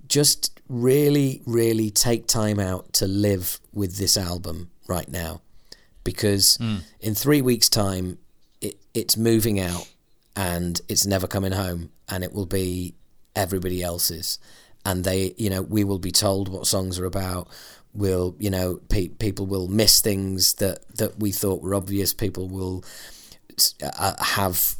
[0.07, 5.41] just really, really take time out to live with this album right now,
[6.03, 6.57] because
[6.99, 8.17] in three weeks' time,
[8.61, 9.87] it, it's moving out
[10.35, 12.93] and it's never coming home, and it will be
[13.35, 14.39] everybody else's,
[14.85, 17.47] and they, you know, we will be told what songs are about.
[17.93, 22.13] We'll, you know, pe- people will miss things that that we thought were obvious.
[22.13, 22.83] People will
[23.81, 24.75] uh, have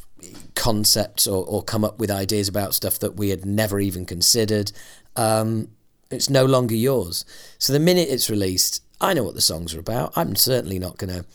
[0.56, 4.72] concepts or, or come up with ideas about stuff that we had never even considered.
[5.16, 5.70] Um,
[6.10, 7.26] it's no longer yours.
[7.58, 10.14] So the minute it's released, I know what the songs are about.
[10.16, 11.26] I'm certainly not going to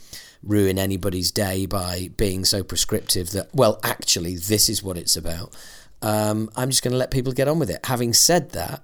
[0.42, 5.54] ruin anybody's day by being so prescriptive that, well, actually, this is what it's about.
[6.00, 7.86] Um, I'm just going to let people get on with it.
[7.86, 8.82] Having said that,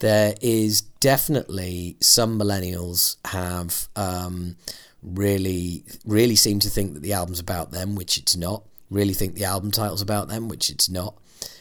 [0.00, 4.56] there is definitely some millennials have um,
[5.02, 8.64] really, really seem to think that the album's about them, which it's not.
[8.90, 11.14] Really think the album title's about them, which it's not.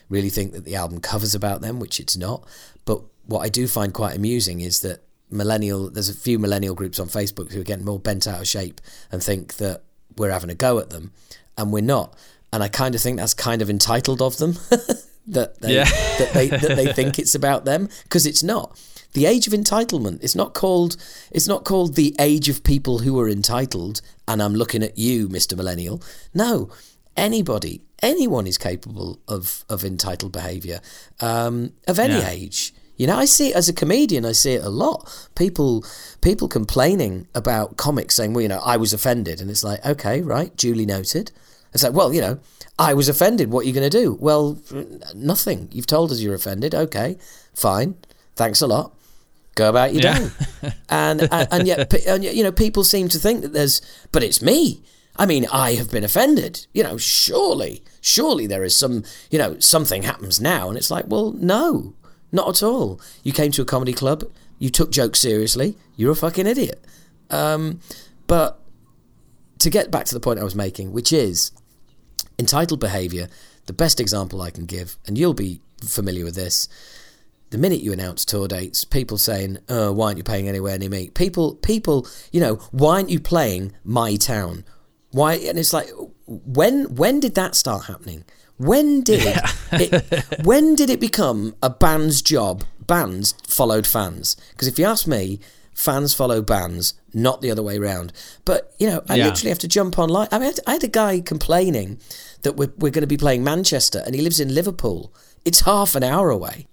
[0.10, 2.46] Really think that the album cover's about them, which it's not.
[2.84, 7.00] But what I do find quite amusing is that millennial there's a few millennial groups
[7.00, 8.80] on Facebook who are getting more bent out of shape
[9.12, 9.84] and think that
[10.16, 11.12] we're having a go at them
[11.58, 12.16] and we're not.
[12.52, 14.54] And I kind of think that's kind of entitled of them
[15.28, 15.86] that they yeah.
[15.86, 18.80] that they that they think it's about them because it's not.
[19.14, 20.98] The age of entitlement it's not called
[21.32, 25.30] it's not called the age of people who are entitled and I'm looking at you
[25.30, 26.02] Mr millennial.
[26.34, 26.70] No.
[27.16, 30.82] Anybody anyone is capable of of entitled behavior
[31.22, 32.30] um, of any yeah.
[32.30, 34.24] age you know, I see it as a comedian.
[34.24, 35.28] I see it a lot.
[35.36, 35.84] People,
[36.22, 40.22] people complaining about comics, saying, "Well, you know, I was offended," and it's like, okay,
[40.22, 41.30] right, duly noted.
[41.74, 42.40] It's like, well, you know,
[42.80, 43.52] I was offended.
[43.52, 44.18] What are you going to do?
[44.22, 44.58] Well,
[45.14, 45.68] nothing.
[45.74, 46.74] You've told us you're offended.
[46.74, 47.18] Okay,
[47.54, 47.96] fine.
[48.38, 48.96] Thanks a lot.
[49.56, 50.20] Go about your yeah.
[50.20, 50.30] day.
[50.88, 53.82] and, and and yet, and yet, you know, people seem to think that there's,
[54.14, 54.82] but it's me.
[55.18, 56.68] I mean, I have been offended.
[56.74, 61.08] You know, surely, surely there is some, you know, something happens now, and it's like,
[61.10, 61.96] well, no,
[62.34, 63.00] not at all.
[63.24, 64.26] You came to a comedy club,
[64.60, 66.84] you took jokes seriously, you're a fucking idiot.
[67.30, 67.80] Um,
[68.28, 68.60] but
[69.60, 71.52] to get back to the point I was making, which is
[72.38, 73.30] entitled behaviour,
[73.68, 76.68] the best example I can give, and you'll be familiar with this.
[77.52, 80.90] The minute you announce tour dates, people saying, "Oh, why aren't you playing anywhere near
[80.90, 84.66] me?" People, people, you know, why aren't you playing my town?
[85.12, 85.36] Why?
[85.36, 85.90] And it's like,
[86.26, 88.26] when when did that start happening?
[88.58, 89.52] When did yeah.
[89.72, 92.64] it, when did it become a band's job?
[92.86, 95.40] Bands followed fans because if you ask me,
[95.74, 98.14] fans follow bands, not the other way around.
[98.46, 99.26] But you know, I yeah.
[99.26, 100.28] literally have to jump online.
[100.32, 102.00] I mean, I had, I had a guy complaining
[102.44, 105.14] that we're we're going to be playing Manchester, and he lives in Liverpool.
[105.46, 106.68] It's half an hour away.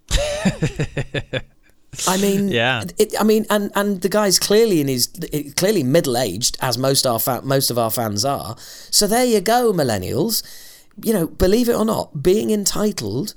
[2.07, 2.85] I mean, yeah.
[2.99, 5.09] It, I mean, and and the guy's clearly in his
[5.57, 8.57] clearly middle aged, as most our fa- most of our fans are.
[8.91, 10.43] So there you go, millennials
[11.05, 13.35] you know, believe it or not, being entitled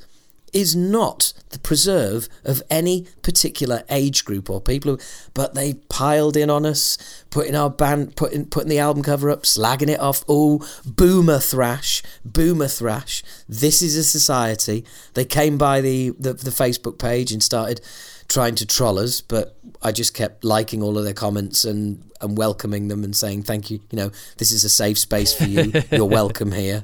[0.54, 4.99] is not the preserve of any particular age group or people who,
[5.34, 9.43] but they piled in on us, putting our band, putting putting the album cover up,
[9.43, 10.23] slagging it off.
[10.30, 13.23] Oh, boomer thrash, boomer thrash.
[13.49, 14.86] This is a society.
[15.15, 17.82] They came by the, the, the Facebook page and started
[18.28, 22.38] trying to troll us, but I just kept liking all of their comments and, and
[22.38, 23.80] welcoming them and saying thank you.
[23.91, 25.73] You know, this is a safe space for you.
[25.91, 26.82] You're welcome here.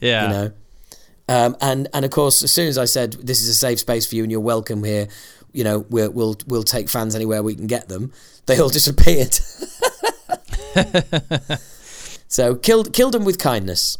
[0.00, 0.22] Yeah.
[0.22, 0.52] You know?
[1.30, 4.06] Um, and and of course, as soon as I said this is a safe space
[4.06, 5.08] for you and you're welcome here,
[5.52, 8.12] you know, we'll we'll we'll take fans anywhere we can get them.
[8.46, 9.34] They all disappeared.
[12.28, 13.98] so killed killed them with kindness.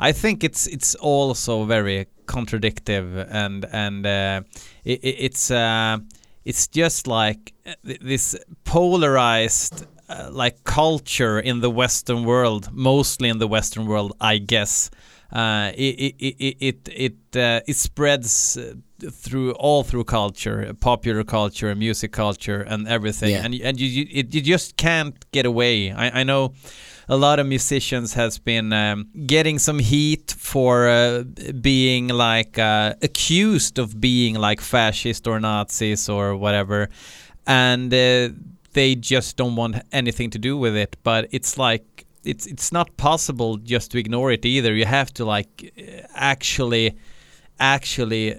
[0.00, 4.42] I think it's it's also very contradictive and and uh,
[4.84, 5.98] it, it's uh,
[6.44, 13.38] it's just like uh, this polarized uh, like culture in the Western world, mostly in
[13.38, 14.90] the Western world, I guess.
[15.32, 18.74] Uh, it it it it it, uh, it spreads uh,
[19.10, 23.30] through all through culture, popular culture, music culture, and everything.
[23.30, 23.44] Yeah.
[23.44, 25.90] And and you you, it, you just can't get away.
[25.92, 26.52] I, I know
[27.08, 31.22] a lot of musicians has been um, getting some heat for uh,
[31.60, 36.88] being like uh, accused of being like fascist or Nazis or whatever,
[37.46, 38.28] and uh,
[38.72, 40.96] they just don't want anything to do with it.
[41.02, 41.95] But it's like
[42.26, 44.74] it's it's not possible just to ignore it either.
[44.74, 45.72] You have to like
[46.14, 46.96] actually
[47.58, 48.34] actually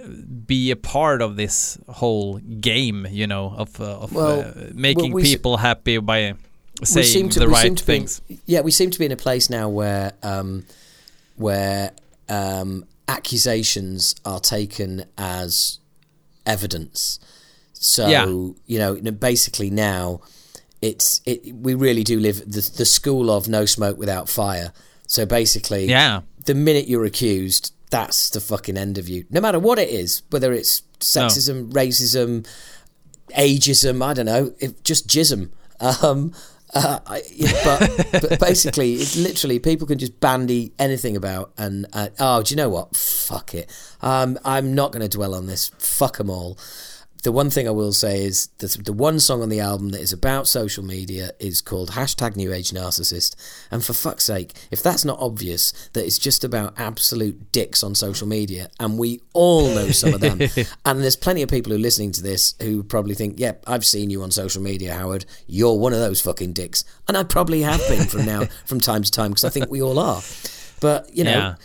[0.45, 5.11] be a part of this whole game, you know, of, uh, of well, uh, making
[5.11, 6.35] well, we people happy by
[6.83, 8.21] saying to, the right things.
[8.29, 10.65] In, yeah, we seem to be in a place now where um,
[11.35, 11.91] where
[12.29, 15.79] um, accusations are taken as
[16.45, 17.19] evidence.
[17.73, 18.25] So yeah.
[18.65, 20.21] you know, basically now
[20.81, 21.55] it's it.
[21.55, 24.73] We really do live the the school of no smoke without fire.
[25.07, 29.25] So basically, yeah, the minute you're accused, that's the fucking end of you.
[29.29, 32.47] No matter what it is, whether it's sexism, racism,
[33.37, 35.51] ageism, I don't know, if, just jism.
[35.79, 36.33] Um,
[36.73, 37.21] uh, I,
[37.63, 42.51] but, but basically, it's literally people can just bandy anything about, and uh, oh, do
[42.51, 42.95] you know what?
[42.95, 43.71] Fuck it.
[44.01, 45.69] Um, I'm not going to dwell on this.
[45.79, 46.57] Fuck them all.
[47.23, 50.01] The one thing I will say is that the one song on the album that
[50.01, 53.35] is about social media is called hashtag New Age Narcissist.
[53.71, 57.95] And for fuck's sake, if that's not obvious that it's just about absolute dicks on
[57.95, 60.41] social media, and we all know some of them,
[60.85, 63.73] and there's plenty of people who are listening to this who probably think, "Yep, yeah,
[63.73, 65.25] I've seen you on social media, Howard.
[65.47, 69.03] You're one of those fucking dicks," and I probably have been from now from time
[69.03, 70.21] to time because I think we all are.
[70.79, 71.55] But you know, yeah.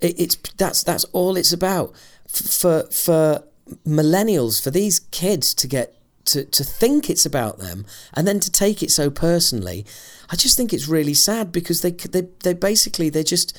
[0.00, 1.94] it, it's that's that's all it's about
[2.26, 3.44] for for
[3.86, 5.94] millennials, for these kids to get
[6.26, 9.84] to, to think it's about them and then to take it so personally,
[10.30, 13.58] I just think it's really sad because they they they basically they're just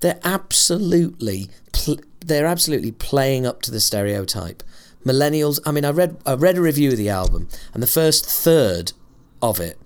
[0.00, 4.62] they're absolutely pl- they're absolutely playing up to the stereotype.
[5.04, 5.60] Millennials.
[5.64, 8.92] I mean, I read I read a review of the album, and the first third
[9.40, 9.78] of it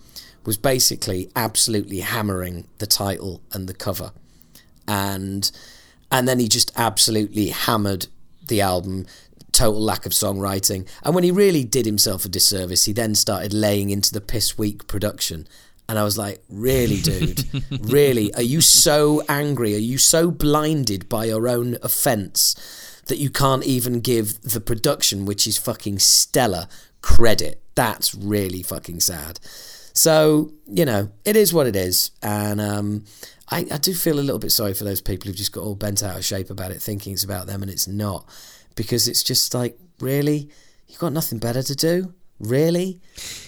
[0.45, 4.13] was basically absolutely hammering the title and the cover,
[4.89, 5.51] and
[6.11, 8.07] and then he just absolutely hammered
[8.49, 9.07] the album
[9.51, 10.89] total lack of songwriting.
[11.03, 14.57] And when he really did himself a disservice, he then started laying into the piss
[14.57, 15.47] weak production.
[15.89, 17.45] And I was like, really, dude?
[17.91, 18.33] really?
[18.35, 19.75] Are you so angry?
[19.75, 22.55] Are you so blinded by your own offence
[23.07, 26.69] that you can't even give the production, which is fucking stellar,
[27.03, 27.61] credit?
[27.75, 29.41] That's really fucking sad.
[29.93, 32.13] So, you know, it is what it is.
[32.23, 33.05] And um,
[33.49, 35.75] I, I do feel a little bit sorry for those people who've just got all
[35.75, 38.27] bent out of shape about it, thinking it's about them and it's not
[38.75, 40.51] because it's just like, really?
[40.87, 42.15] You've got nothing better to do?
[42.39, 43.01] Really?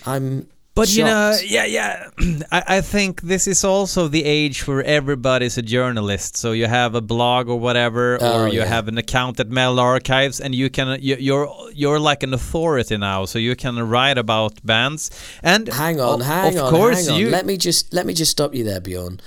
[0.07, 0.49] I'm.
[0.75, 0.97] But shocked.
[0.97, 2.09] you know, yeah, yeah.
[2.53, 6.39] I, I think this is also the age where everybody's a journalist.
[6.39, 8.65] So you have a blog or whatever, oh, or you yeah.
[8.65, 12.97] have an account at Metal Archives, and you can you, you're you're like an authority
[12.97, 13.27] now.
[13.27, 15.11] So you can write about bands.
[15.43, 17.21] And hang on, hang of on, course hang on.
[17.21, 19.21] You, let me just let me just stop you there, Bjorn.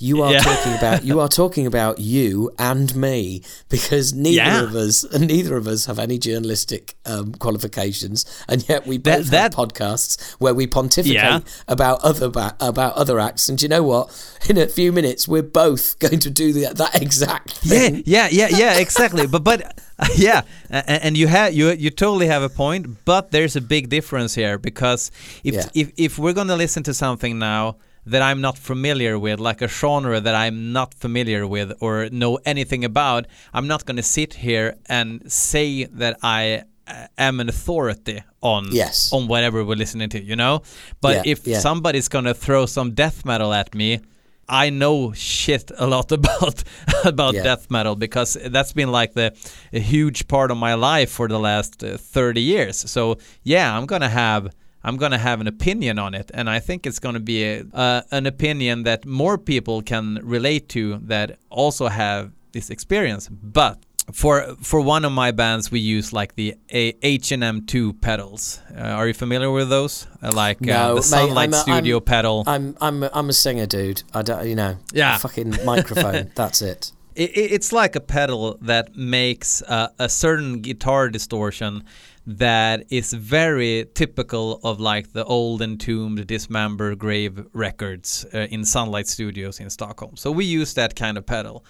[0.00, 0.38] You are yeah.
[0.38, 4.62] talking about you are talking about you and me because neither yeah.
[4.62, 9.54] of us neither of us have any journalistic um, qualifications, and yet we both that,
[9.54, 11.40] have podcasts where we pontificate yeah.
[11.66, 13.48] about other ba- about other acts.
[13.48, 14.36] And you know what?
[14.48, 18.04] In a few minutes, we're both going to do the, that exact thing.
[18.06, 19.26] Yeah, yeah, yeah, yeah, exactly.
[19.26, 19.82] but but
[20.16, 23.04] yeah, and you have you you totally have a point.
[23.04, 25.10] But there's a big difference here because
[25.42, 29.60] if if if we're gonna listen to something now that I'm not familiar with, like
[29.62, 34.02] a genre that I'm not familiar with or know anything about, I'm not going to
[34.02, 39.12] sit here and say that I uh, am an authority on yes.
[39.12, 40.62] on whatever we're listening to, you know?
[41.00, 41.58] But yeah, if yeah.
[41.58, 44.00] somebody's going to throw some death metal at me,
[44.48, 46.64] I know shit a lot about
[47.04, 47.42] about yeah.
[47.42, 49.34] death metal because that's been like the
[49.72, 52.90] a huge part of my life for the last uh, 30 years.
[52.90, 56.30] So, yeah, I'm going to have I'm going to have an opinion on it.
[56.34, 60.20] And I think it's going to be a, uh, an opinion that more people can
[60.22, 63.28] relate to that also have this experience.
[63.28, 63.78] But
[64.12, 68.60] for for one of my bands, we use like the H&M 2 pedals.
[68.74, 70.06] Uh, are you familiar with those?
[70.22, 72.44] Uh, like uh, no, the Sunlight mate, Studio I'm, pedal.
[72.46, 74.02] I'm I'm a, I'm a singer, dude.
[74.14, 74.78] I don't, you know.
[74.92, 75.18] Yeah.
[75.18, 76.30] fucking microphone.
[76.34, 76.92] that's it.
[77.14, 77.30] it.
[77.34, 81.84] It's like a pedal that makes uh, a certain guitar distortion
[82.28, 89.06] that is very typical of like the old entombed dismember grave records uh, in sunlight
[89.06, 90.14] studios in stockholm.
[90.14, 91.64] So we use that kind of pedal.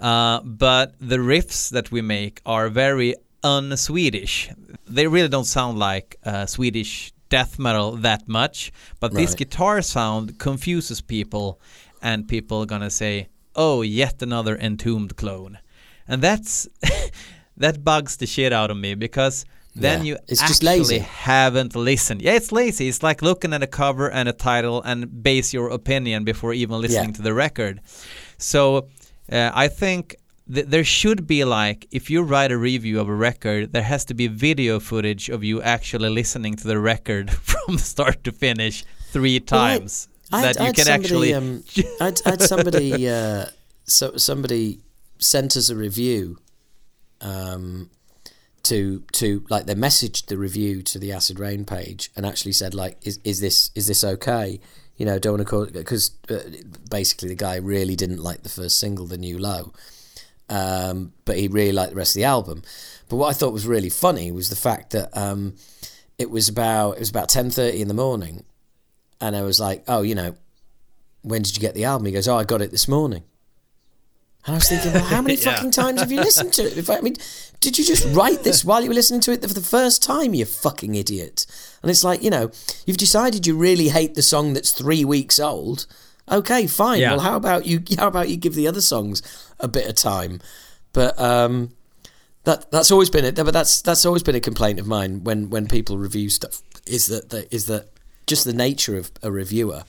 [0.00, 4.50] Uh, but the riffs that we make are very un-swedish.
[4.86, 9.22] They really don't sound like uh, swedish death metal that much but right.
[9.22, 11.58] this guitar sound confuses people
[12.00, 15.58] and people are gonna say oh yet another entombed clone.
[16.06, 16.68] And that's
[17.56, 20.04] that bugs the shit out of me because then yeah.
[20.04, 20.98] you it's actually just lazy.
[21.00, 22.22] haven't listened.
[22.22, 22.88] Yeah, it's lazy.
[22.88, 26.80] It's like looking at a cover and a title and base your opinion before even
[26.80, 27.16] listening yeah.
[27.16, 27.80] to the record.
[28.38, 28.88] So
[29.30, 30.16] uh, I think
[30.52, 34.04] th- there should be like if you write a review of a record, there has
[34.06, 38.84] to be video footage of you actually listening to the record from start to finish
[39.10, 40.08] three times.
[40.30, 41.34] Well, I, that I you can somebody, actually.
[41.34, 41.64] Um,
[42.00, 43.08] I had somebody.
[43.14, 43.46] Uh,
[43.86, 44.80] so somebody
[45.18, 46.38] sent us a review.
[47.20, 47.90] Um,
[48.64, 52.74] to to like they messaged the review to the Acid Reign page and actually said
[52.74, 54.60] like is is this is this okay?
[54.96, 56.38] You know, don't want to call because uh,
[56.90, 59.72] basically the guy really didn't like the first single, the new low,
[60.48, 62.62] um, but he really liked the rest of the album.
[63.08, 65.56] But what I thought was really funny was the fact that um,
[66.16, 68.44] it was about it was about ten thirty in the morning,
[69.20, 70.36] and I was like, oh, you know,
[71.22, 72.06] when did you get the album?
[72.06, 73.24] He goes, oh, I got it this morning.
[74.46, 75.54] And I was thinking, well, how many yeah.
[75.54, 76.90] fucking times have you listened to it?
[76.90, 77.16] I, mean,
[77.60, 80.34] did you just write this while you were listening to it for the first time,
[80.34, 81.46] you fucking idiot?
[81.82, 82.50] And it's like, you know,
[82.86, 85.86] you've decided you really hate the song that's three weeks old.
[86.30, 87.00] Okay, fine.
[87.00, 87.12] Yeah.
[87.12, 87.82] Well, how about you?
[87.98, 89.22] How about you give the other songs
[89.60, 90.40] a bit of time?
[90.92, 91.72] But um,
[92.44, 95.50] That that's always been it, but that's that's always been a complaint of mine when
[95.50, 97.88] when people review stuff is that, that is that
[98.26, 99.84] just the nature of a reviewer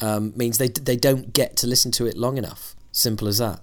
[0.00, 2.74] um, means they they don't get to listen to it long enough.
[2.92, 3.60] Simple as that.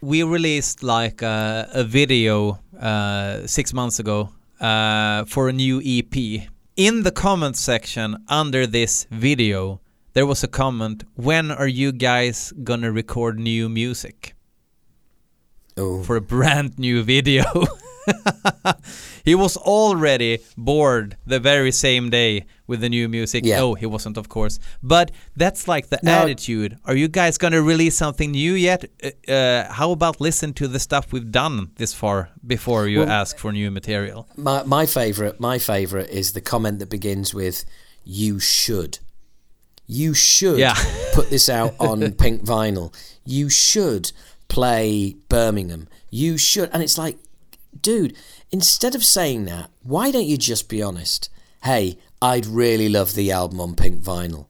[0.00, 4.30] We released like a, a video uh, six months ago
[4.60, 6.48] uh, for a new EP.
[6.76, 9.80] In the comment section under this video,
[10.12, 14.34] there was a comment: "When are you guys gonna record new music?"
[15.76, 17.44] Oh, for a brand new video.
[19.24, 23.44] he was already bored the very same day with the new music.
[23.44, 23.58] Yeah.
[23.58, 24.58] No, he wasn't, of course.
[24.82, 26.12] But that's like the No.
[26.22, 26.76] attitude.
[26.84, 28.84] Are you guys gonna release something new yet?
[29.02, 33.10] Uh, uh, how about listen to the stuff we've done this far before you Well-
[33.10, 34.26] ask for new material?
[34.36, 37.64] my my favorite my favorite is the comment that begins with
[38.04, 38.98] "You should."
[39.86, 40.74] You should Yeah.
[41.12, 42.90] put this out on pink vinyl.
[43.26, 44.12] You should
[44.48, 45.88] play Birmingham.
[46.10, 47.18] You should, and it's like,
[47.84, 48.16] dude,
[48.50, 51.28] instead of saying that, why don't you just be honest?
[51.62, 54.46] Hey, I'd really love the album on pink vinyl.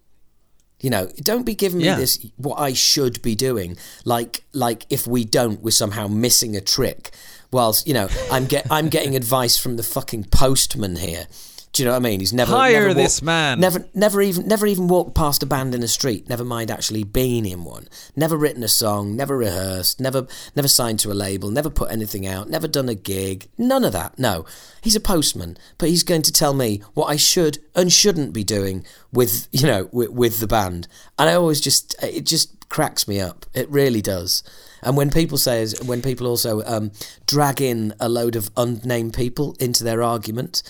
[0.81, 1.97] You know, don't be giving me Yeah.
[1.97, 3.77] this what I should be doing.
[4.05, 7.11] Like like if we don't, we're somehow missing a trick.
[7.51, 11.27] Whilst you know, I'm get I'm getting advice from the fucking postman here.
[11.75, 12.21] Do you know what I mean?
[12.21, 13.59] He's never Hire never this man.
[13.59, 16.29] Never never even never even walked past a band in the street.
[16.29, 17.89] Never mind actually being in one.
[18.15, 19.17] Never written a song.
[19.17, 20.01] Never rehearsed.
[20.01, 21.51] Never never signed to a label.
[21.51, 22.49] Never put anything out.
[22.49, 23.49] Never done a gig.
[23.59, 24.17] None of that.
[24.21, 24.47] No,
[24.83, 28.45] he's a postman, but he's going to tell me what I should and shouldn't be
[28.45, 30.87] doing with you know with, with the band.
[31.19, 33.47] And I always just it just cracks me up.
[33.53, 34.45] It really does.
[34.83, 36.93] And when people say, when people also um,
[37.27, 40.63] drag in a load of unnamed people into their argument,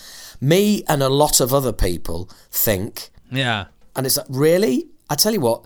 [0.49, 3.67] me and a lot of other people think, Yeah.
[3.97, 4.87] and it's like, really?
[5.11, 5.65] I tell you what,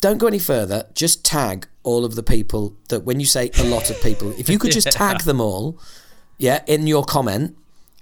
[0.00, 0.86] don't go any further.
[0.94, 4.48] Just tag all of the people that when you say a lot of people, if
[4.48, 5.78] you could just tag them all,
[6.38, 7.56] yeah, in your comment,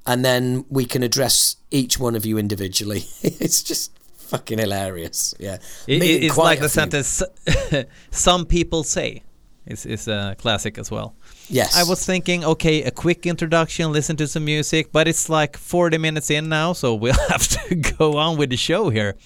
[0.06, 3.04] and then we can address each one of you individually.
[3.22, 5.34] it's just fucking hilarious.
[5.38, 6.80] Yeah, It, it's like the few.
[6.80, 7.22] sentence
[8.10, 9.22] some people say.
[9.66, 11.14] It's, it's a classic as well.
[11.50, 15.56] Yes, I was thinking, okay, a quick introduction, listen to some music, but it's like
[15.56, 19.16] 40 minutes in now, so we'll have to go on with the show here.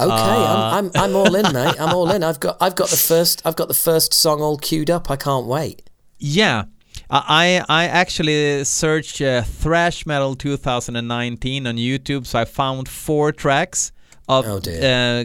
[0.00, 1.76] Okay, Uh, I'm, I'm I'm all in, mate.
[1.80, 2.22] I'm all in.
[2.24, 5.10] I've got I've got the first I've got the first song all queued up.
[5.10, 5.82] I can't wait.
[6.18, 6.64] Yeah.
[7.10, 13.92] I I actually searched uh, thrash metal 2019 on YouTube, so I found four tracks
[14.28, 15.24] of Oh, uh,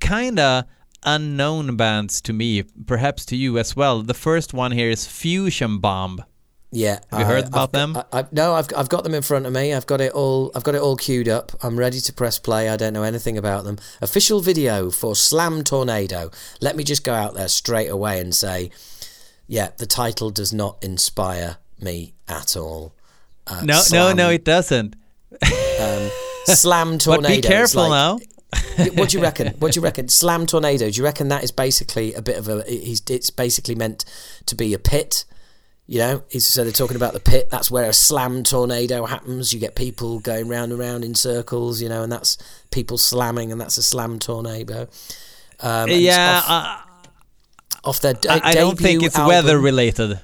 [0.00, 0.64] kind of
[1.04, 4.02] unknown bands to me, perhaps to you as well.
[4.02, 6.24] The first one here is Fusion Bomb.
[6.70, 7.96] Yeah, Have you heard I've about got- them?
[7.96, 9.72] I, I, no, I've I've got them in front of me.
[9.72, 10.50] I've got it all.
[10.54, 11.52] I've got it all queued up.
[11.62, 12.68] I'm ready to press play.
[12.68, 13.78] I don't know anything about them.
[14.02, 16.30] Official video for Slam Tornado.
[16.60, 18.70] Let me just go out there straight away and say,
[19.46, 22.92] yeah, the title does not inspire me at all.
[23.46, 24.94] Uh, No, no, Slam- no, it doesn't.
[26.44, 27.28] Slam Tornado.
[27.28, 28.18] But be careful like- now.
[28.94, 29.48] What do you reckon?
[29.58, 30.08] What do you reckon?
[30.08, 30.90] Slam tornado.
[30.90, 32.62] Do you reckon that is basically a bit of a?
[32.62, 34.04] He's, it's basically meant
[34.46, 35.24] to be a pit.
[35.86, 37.48] You know, so they're talking about the pit.
[37.50, 39.54] That's where a slam tornado happens.
[39.54, 41.80] You get people going round and round in circles.
[41.80, 42.36] You know, and that's
[42.70, 44.88] people slamming, and that's a slam tornado.
[45.60, 46.84] Um, yeah, off, I,
[47.84, 49.28] off their de- I, I don't think it's album.
[49.28, 50.20] weather related.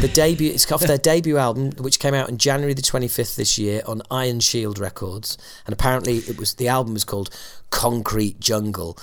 [0.00, 3.58] The debut, it's off their debut album, which came out on January the 25th this
[3.58, 7.30] year on Iron Shield Records, and apparently it was the album was called
[7.72, 8.96] Concrete Jungle.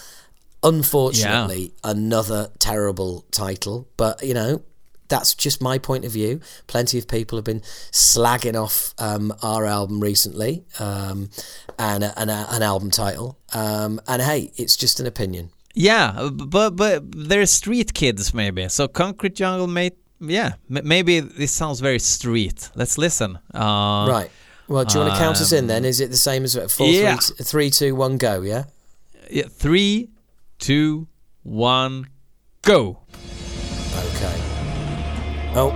[0.63, 4.61] Unfortunately, another terrible title, but you know.
[5.07, 6.39] That's just my point of view.
[6.67, 7.61] Plenty of people have been
[7.91, 11.32] slagging off um, our album recently, um,
[11.80, 13.36] and, a, and a, an album title.
[13.51, 15.49] Um, and hey, it's just an opinion.
[15.74, 18.70] Yeah, but but they're street kids maybe.
[18.70, 19.97] So Concrete Jungle, mate.
[20.20, 22.70] Yeah, maybe this sounds very street.
[22.76, 23.39] Let's listen.
[23.51, 24.30] Uh, Right.
[24.70, 25.84] Well, do you want to count us in then?
[25.84, 27.17] Is it the same as four, Yeah.
[27.17, 28.41] three, three, two, one, go?
[28.41, 28.65] Yeah.
[29.32, 30.09] yeah, Three,
[30.59, 31.07] two,
[31.43, 32.07] one,
[32.61, 32.99] go.
[34.15, 34.41] Okay.
[35.55, 35.74] Oh,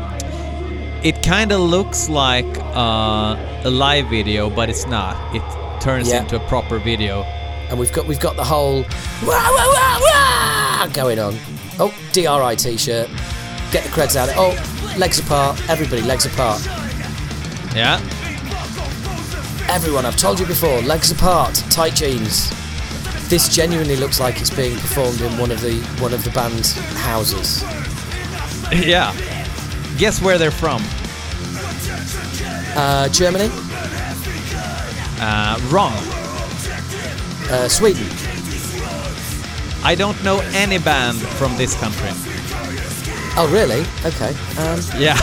[1.04, 3.36] It kind of looks like uh,
[3.66, 5.18] a live video, but it's not.
[5.36, 5.42] It
[5.82, 6.22] turns Yeah.
[6.22, 7.24] into a proper video.
[7.70, 8.84] and we've got we've got the whole
[9.24, 11.36] wah, wah, wah, wah, going on.
[11.80, 13.10] Oh, DRI t-shirt.
[13.72, 14.30] Get the creds out.
[14.38, 14.54] Oh,
[14.98, 15.60] legs apart.
[15.70, 16.62] Everybody, legs apart.
[17.76, 18.00] Yeah.
[19.74, 22.50] Everyone, I've told you before, legs apart, tight jeans.
[23.28, 26.74] This genuinely looks like it's being performed in one of the one of the band's
[26.96, 27.64] houses.
[28.72, 29.14] yeah.
[29.98, 30.82] Guess where they're from?
[32.76, 33.50] Uh, Germany,
[35.20, 35.94] Uh, wrong.
[37.50, 38.06] uh, Sweden.
[39.84, 42.10] I don't know any band from this country.
[43.36, 43.82] Oh, really?
[44.06, 44.36] Okay.
[44.60, 45.18] Um, Yeah.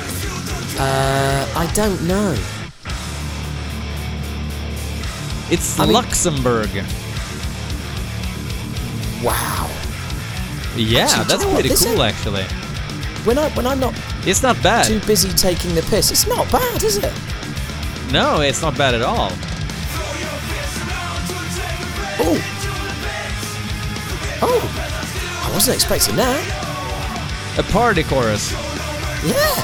[0.80, 2.36] Uh, I don't know.
[5.50, 6.70] It's I mean- Luxembourg.
[9.22, 9.68] Wow.
[10.76, 11.64] Yeah, Actually, that's you know what?
[11.66, 12.44] pretty cool actually.
[13.24, 13.94] When I when I'm not
[14.24, 14.84] It's not bad.
[14.86, 17.12] too busy taking the piss, it's not bad, is it?
[18.12, 19.30] No, it's not bad at all.
[22.20, 22.38] Oh.
[24.40, 25.48] Oh.
[25.50, 26.40] I wasn't expecting that.
[27.58, 28.52] A party chorus.
[29.24, 29.54] Yeah.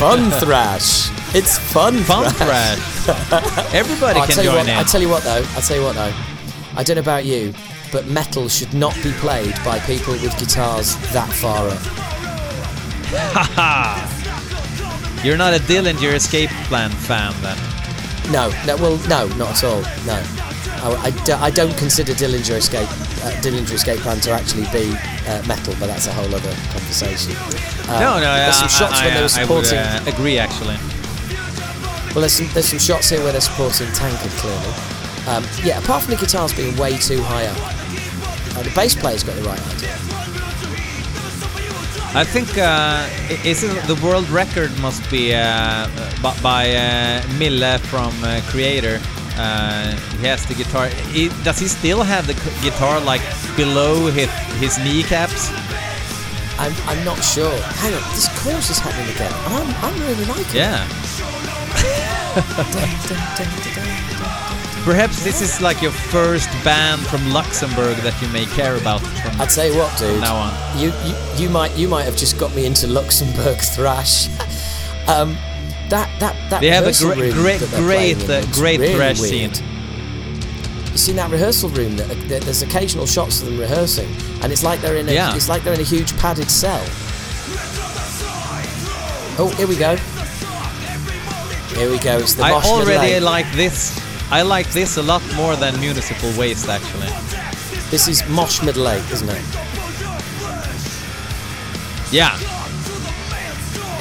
[0.00, 1.10] fun thrash.
[1.34, 2.78] It's fun, Fun thrash.
[2.78, 2.95] thrash.
[3.72, 4.68] Everybody I'll can tell you join what.
[4.68, 4.76] in.
[4.76, 5.44] I tell you what though.
[5.56, 6.12] I tell you what though.
[6.76, 7.54] I don't know about you,
[7.92, 11.82] but metal should not be played by people with guitars that far up.
[15.24, 17.56] You're not a Dillinger Escape Plan fan then.
[18.32, 18.76] No, no.
[18.76, 19.80] Well, no, not at all.
[20.04, 20.22] No.
[20.82, 22.88] I, I do, I don't consider Dillinger Escape
[23.24, 24.94] uh, Dillinger Escape Plan to actually be
[25.26, 27.32] uh, metal, but that's a whole other conversation.
[27.88, 29.78] Uh, no, no, There's some shots I, when they were I would supporting.
[29.78, 30.76] uh, agree actually.
[32.16, 34.72] Well, there's some, there's some shots here where they're supporting Tankard clearly.
[35.28, 39.22] Um, yeah, apart from the guitars being way too high up, uh, the bass player's
[39.22, 39.92] got the right idea.
[42.16, 43.06] I think uh,
[43.44, 45.90] is the world record must be uh,
[46.42, 48.98] by uh, Mille from uh, Kreator.
[49.36, 50.86] Uh, he has the guitar.
[51.12, 53.20] He, does he still have the guitar like
[53.58, 55.50] below his, his kneecaps?
[56.58, 57.54] I'm, I'm not sure.
[57.76, 60.54] Hang on, this chorus is happening again, and I'm, I'm really liking it.
[60.54, 60.88] Yeah.
[64.84, 69.40] Perhaps this is like your first band from Luxembourg that you may care about from
[69.40, 70.20] I'll tell you what, dude.
[70.20, 70.78] now on.
[70.78, 74.28] You, you you might you might have just got me into Luxembourg thrash.
[75.08, 75.36] um,
[75.88, 77.60] that that that They have a rehearsal great, room great,
[78.18, 79.56] great, uh, great really thrash weird.
[79.56, 79.66] scene.
[80.92, 81.96] You seen that rehearsal room?
[81.96, 84.08] That, that there's occasional shots of them rehearsing,
[84.42, 85.34] and it's like they're in a Yeah.
[85.34, 86.82] it's like they're in a huge padded cell.
[89.38, 89.96] Oh, here we go.
[91.76, 92.16] Here we go.
[92.16, 94.00] It's the I Mosh already like this.
[94.32, 97.12] I like this a lot more than Municipal Waste actually.
[97.90, 99.44] This is Mosh Middle Eight, isn't it?
[102.10, 102.34] Yeah.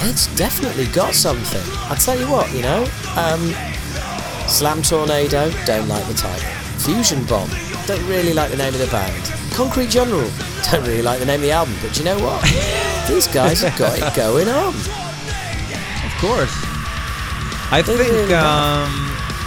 [0.07, 1.61] It's definitely got something.
[1.91, 3.53] I tell you what, you know, um,
[4.47, 6.49] Slam Tornado, don't like the title.
[6.79, 7.49] Fusion Bomb,
[7.87, 9.21] don't really like the name of the band.
[9.53, 10.29] Concrete General,
[10.71, 11.75] don't really like the name of the album.
[11.81, 12.41] But you know what?
[13.09, 14.69] These guys have got it going on.
[14.69, 16.64] Of course.
[17.77, 18.87] I think um,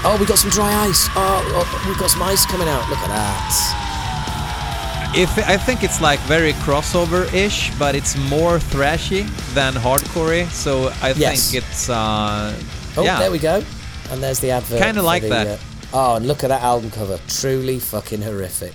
[0.05, 1.09] Oh, we got some dry ice.
[1.17, 2.89] Oh, oh we've got some ice coming out.
[2.91, 5.15] Look at that.
[5.17, 10.47] if I think it's like very crossover-ish, but it's more thrashy than hardcore.
[10.51, 11.51] So I Yes.
[11.51, 12.55] think it's uh,
[12.97, 13.19] Oh, yeah.
[13.19, 13.63] there we go.
[14.11, 14.81] And there's the advert.
[14.81, 15.47] Kinda like the, that.
[15.49, 15.59] uh,
[15.95, 17.19] oh, and look at that album cover.
[17.29, 18.75] Truly fucking horrific.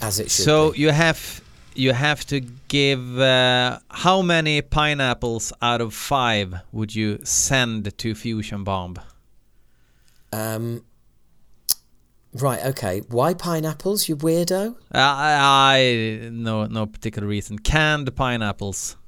[0.00, 0.80] As it should So be.
[0.80, 1.40] you have
[1.74, 8.14] you have to give uh, how many pineapples out of five would you send to
[8.14, 8.96] Fusion Bomb?
[10.32, 10.84] Um,
[12.32, 13.02] right, okay.
[13.08, 14.74] Why pineapples, you weirdo?
[14.94, 17.58] Uh, I, I no no particular reason.
[17.58, 18.96] Canned pineapples.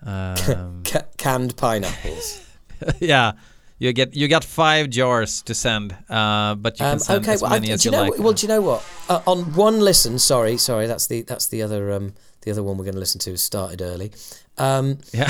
[0.00, 0.84] Um,
[1.16, 2.46] canned pineapples.
[3.00, 3.32] yeah,
[3.78, 7.32] you get you got five jars to send, uh, but you can Um, send okay,
[7.34, 8.02] as well, many do as you you know?
[8.04, 8.18] like.
[8.18, 8.84] Well, do you know what?
[9.08, 12.76] Uh, on one listen, sorry, sorry, that's the that's the other um the other one
[12.78, 13.36] we're going to listen to.
[13.36, 14.12] Started early.
[14.58, 15.28] Um, yeah.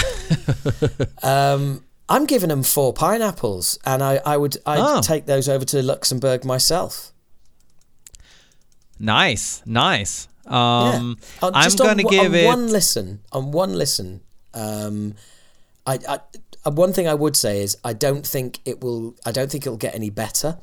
[1.23, 5.01] um, I'm giving them four pineapples, and I I would I'd Oh.
[5.03, 7.13] take those over to Luxembourg myself.
[8.99, 10.29] nice, nice.
[10.47, 12.47] Um, Uh, I'm gonna one- give on it.
[12.47, 13.21] one listen.
[13.33, 14.23] On one listen,
[14.55, 15.15] um,
[15.87, 16.21] I, I
[16.75, 19.15] one thing I would say is I don't think it will.
[19.25, 20.59] I don't think it'll get any better.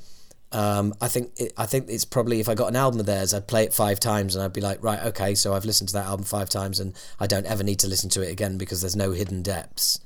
[0.52, 3.34] Um, I think it, I think it's probably if I got an album of theirs,
[3.34, 5.94] I'd play it five times and I'd be like, right, okay, so I've listened to
[5.94, 8.80] that album five times and I don't ever need to listen to it again because
[8.82, 10.00] there's no hidden depths.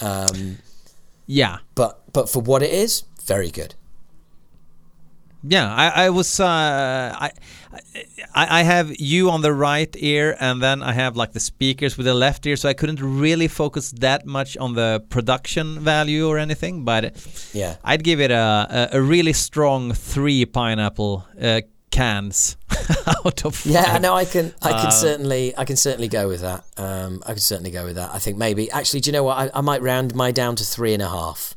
[0.00, 0.58] Um,
[1.26, 3.74] yeah, but but for what it is, very good.
[5.42, 5.72] yeah.
[5.74, 6.38] I, I was.
[6.38, 6.46] Uh,
[7.18, 7.32] I,
[8.34, 11.96] I I have you on the right ear, and then I have like the speakers
[11.96, 16.28] with the left ear, so I couldn't really focus that much on the production value
[16.28, 16.84] or anything.
[16.84, 17.02] But
[17.52, 17.76] Yeah.
[17.84, 21.60] I'd give it a a, a really strong three pineapple uh,
[21.90, 22.56] cans
[23.06, 23.72] out of five.
[23.72, 26.64] Yeah, no, I can, I can Uh, certainly, I can certainly go with that.
[26.76, 28.10] Um, I can certainly go with that.
[28.12, 29.38] I think maybe, actually, do you know what?
[29.38, 31.54] I, I might round my down to three and a half.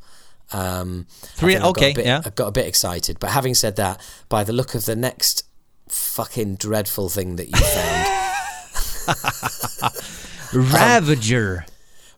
[0.54, 2.22] Um, Three- think I've got a okay, bit- yeah.
[2.24, 4.00] I got a bit excited, but having said that,
[4.30, 5.44] by the look of the next
[5.90, 8.08] fucking dreadful thing that you found,
[10.54, 11.66] Ravager.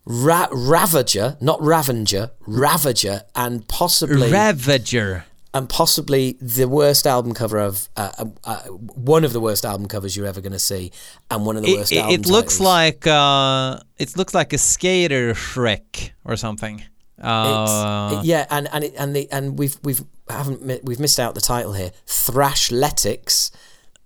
[0.05, 5.25] Ra- Ravager, not Ravenger, Ravager, and possibly Ravager.
[5.53, 9.87] and possibly the worst album cover of uh, uh, uh, one of the worst album
[9.87, 10.91] covers you're ever going to see,
[11.29, 11.91] and one of the It, worst.
[11.91, 12.59] it, it looks titles.
[12.61, 16.81] like uh, it looks like a skater Shrek or something.
[17.19, 21.35] It's, Uh, yeah, and and it, and the and we've we've haven't we've missed out
[21.35, 21.91] the title here.
[22.07, 23.51] Thrashletics.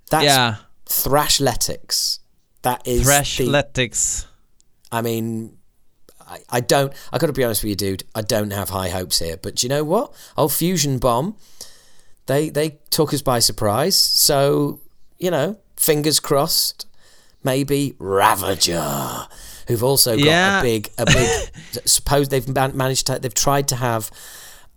[0.09, 0.55] That's yeah,
[0.86, 2.20] Thrashletics.
[2.64, 4.26] That is the, Thrashletics.
[4.91, 5.57] I mean,
[6.28, 6.93] I, I don't.
[7.11, 8.03] I got to be honest with you, dude.
[8.16, 9.38] I don't have high hopes here.
[9.38, 10.14] But do you know what?
[10.38, 11.36] Old Fusion Bomb,
[12.26, 14.01] they they took us by surprise.
[14.01, 14.80] So
[15.18, 16.88] you know, fingers crossed.
[17.45, 19.28] Maybe Ravager,
[19.68, 20.59] who've also got Yeah.
[20.59, 21.30] a big a big.
[21.86, 23.20] suppose they've managed to.
[23.20, 24.11] They've tried to have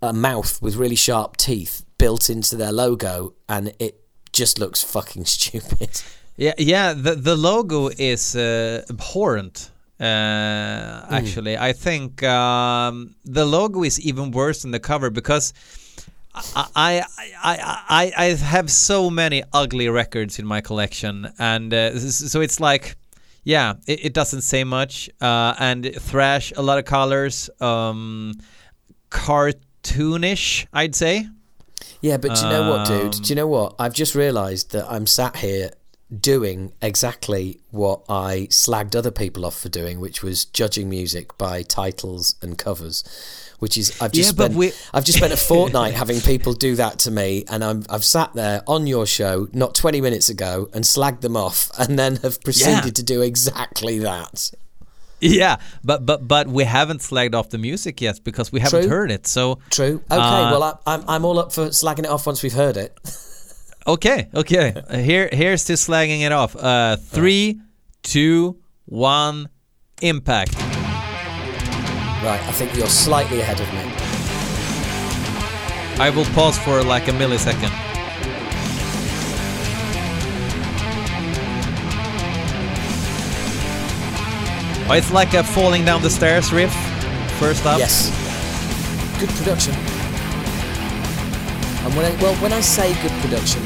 [0.03, 4.01] a mouth with really sharp teeth built into their logo, and it
[4.32, 6.03] just looks fucking stupid.
[6.37, 6.93] Yeah, yeah.
[6.95, 9.70] The the logo is uh, abhorrent.
[9.99, 11.14] Uh, Hmm.
[11.14, 15.55] actually, I think um, the logo is even worse than the cover because
[16.34, 17.03] I I,
[17.43, 17.57] I
[17.89, 22.97] I I have so many ugly records in my collection, and uh, so it's like,
[23.47, 25.09] yeah, it, it doesn't say much.
[25.20, 28.34] Uh, and thrash, a lot of colors, um,
[29.09, 31.28] cartoonish, I'd say.
[32.01, 33.14] Yeah, but do you know what, dude?
[33.14, 33.76] Um, Do you know what?
[33.78, 35.70] I've just realised that I'm sat here
[36.20, 41.62] doing exactly what I slagged other people off for doing, which was judging music by
[41.62, 43.05] titles and covers.
[43.59, 46.98] Which is I've just Yeah, spent I've just spent a fortnight having people do that
[47.00, 50.84] to me, and I'm I've sat there on your show not 20 minutes ago and
[50.84, 52.90] slagged them off, and then have proceeded Yeah.
[52.90, 54.50] to do exactly that.
[55.20, 58.90] Yeah, but but but we haven't slagged off the music yet because we haven't True.
[58.90, 59.26] heard it.
[59.26, 60.02] So True.
[60.11, 60.20] Okay.
[60.20, 62.92] Uh, well, I, I'm I'm all up for slagging it off once we've heard it.
[63.88, 64.74] Okay, okay.
[64.88, 66.57] Uh, Here, here's to slagging it off.
[66.57, 67.61] Uh, three,
[68.02, 69.48] two, one,
[70.02, 70.57] impact.
[72.24, 72.40] Right.
[72.42, 73.92] I think you're slightly ahead of me.
[76.02, 77.72] I will pause for like a millisecond.
[84.88, 86.72] Oh, it's like a falling down the stairs riff.
[87.40, 87.78] First up.
[87.78, 88.08] Yes.
[89.18, 89.74] Good production.
[91.84, 93.62] And when I, well, when I say good production,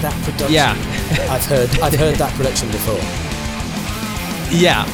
[0.00, 0.74] that production, Yeah.
[1.30, 3.00] I've heard, I've heard that production before.
[4.54, 4.84] Yeah.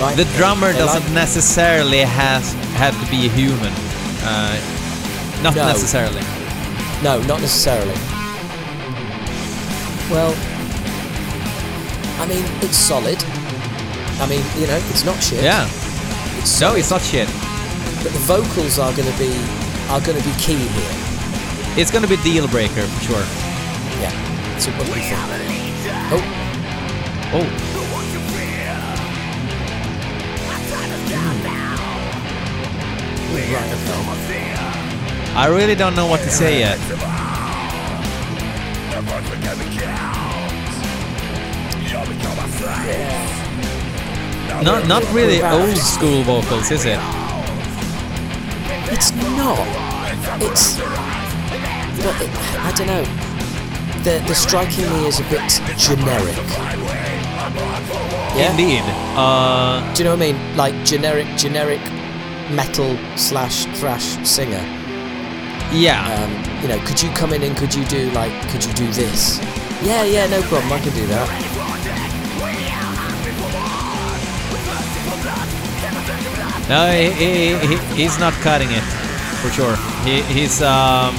[0.00, 0.16] Right?
[0.16, 3.72] The drummer They doesn't like- necessarily has have to be a human.
[4.24, 4.56] Uh,
[5.42, 5.66] not No.
[5.66, 6.22] necessarily.
[7.02, 7.94] No, not necessarily.
[10.10, 10.34] Well,
[12.20, 13.22] I mean, it's solid.
[14.20, 15.42] I mean, you know, it's not shit.
[15.42, 15.66] Yeah.
[16.38, 17.28] It's No, it's not shit.
[18.02, 19.32] But the vocals are going to be
[19.90, 20.94] are going to be key here.
[21.76, 23.24] It's gonna be deal breaker for sure.
[24.00, 24.10] Yeah.
[24.58, 25.14] So what do you?
[26.12, 26.22] Oh,
[27.38, 27.69] Oh.
[33.42, 34.44] Okay.
[35.34, 36.78] I really don't know what to say yet.
[44.62, 46.98] Not not really old school vocals, is it?
[48.92, 49.66] It's not.
[50.42, 50.76] It's.
[52.02, 52.30] But it,
[52.60, 53.04] I don't know.
[54.02, 55.42] They're, they're striking me as a bit
[55.78, 56.36] generic.
[58.36, 58.50] Yeah.
[58.50, 58.82] Indeed.
[59.16, 60.56] Uh, Do you know what I mean?
[60.56, 61.80] Like generic, generic
[62.50, 64.62] metal slash thrash singer.
[65.72, 66.02] yeah.
[66.14, 68.86] Um, you know, could you come in and could you do like, could you do
[68.92, 69.38] this?
[69.82, 70.72] Yeah, yeah, no problem.
[70.72, 71.28] I can do that.
[76.68, 78.84] No, he, he, he, he's not cutting it
[79.40, 79.74] for sure.
[80.04, 81.14] He, he's um.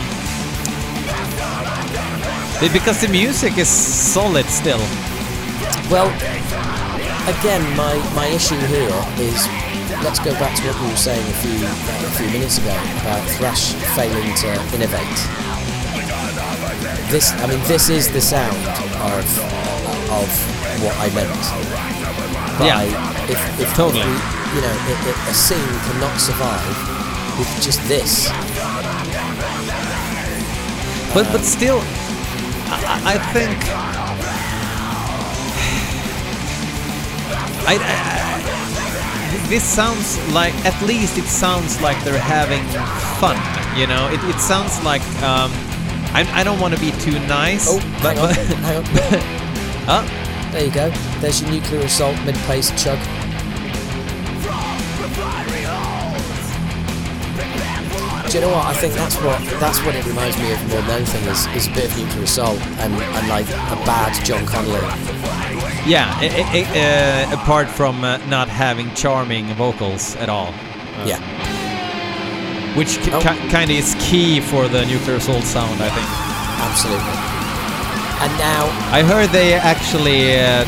[2.72, 4.80] Because the music is solid still.
[5.90, 6.08] Well,
[7.28, 9.48] again, my, my issue here is
[10.04, 12.72] let's go back to what we were saying a few a few minutes ago
[13.02, 15.20] about thrash failing to innovate.
[17.12, 18.58] This, I mean, this is the sound
[19.12, 19.26] of
[20.12, 20.30] of
[20.84, 21.30] what I meant.
[22.60, 22.82] By Yeah,
[23.30, 24.04] if, if totally.
[24.06, 24.12] we,
[24.56, 24.76] you know,
[25.30, 26.76] a scene cannot survive
[27.38, 28.30] with just this.
[31.14, 31.82] But but still,
[32.72, 33.58] I, I- think
[37.68, 38.61] I, I-
[39.50, 42.64] this sounds like at least it sounds like they're having
[43.20, 43.38] fun.
[43.80, 45.52] You know, it, it sounds like um,
[46.14, 47.68] I, I don't want to be too nice.
[47.70, 48.84] Oh, but, hang on, hang on.
[49.86, 50.52] Huh?
[50.52, 50.90] There you go.
[51.20, 53.00] There's your nuclear assault mid-paced chug.
[58.32, 58.66] Do you know what?
[58.66, 61.68] I think that's what that's what it reminds me of more than anything is, is
[61.68, 64.80] a bit of nuclear assault and, and like a bad John Connelly.
[65.86, 66.08] yeah.
[66.24, 70.48] i i i- uh, apart from uh, not having charming vocals at all.
[70.48, 71.20] Uh, Yeah.
[72.78, 73.20] which Oh.
[73.52, 76.08] kind of is key for the Nuclear Assault sound, I think.
[76.70, 77.18] Absolutely.
[78.24, 78.64] And now,
[78.96, 80.64] I heard they actually uh,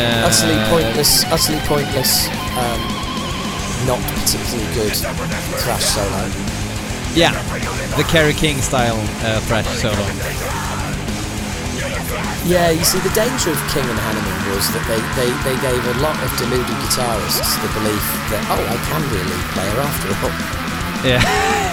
[0.00, 2.80] uh, utterly pointless, utterly pointless, um,
[3.84, 4.94] not particularly good
[5.60, 6.41] thrash solo.
[7.14, 7.32] Yeah,
[7.96, 10.06] the Kerry King style uh, thrash solo.
[12.44, 15.78] Yeah, you see, the danger of King and Hanneman was that they, they, they gave
[15.78, 18.02] a lot of deluded guitarists the belief
[18.34, 20.34] that, oh, I can be a lead player after all.
[21.06, 21.22] Yeah,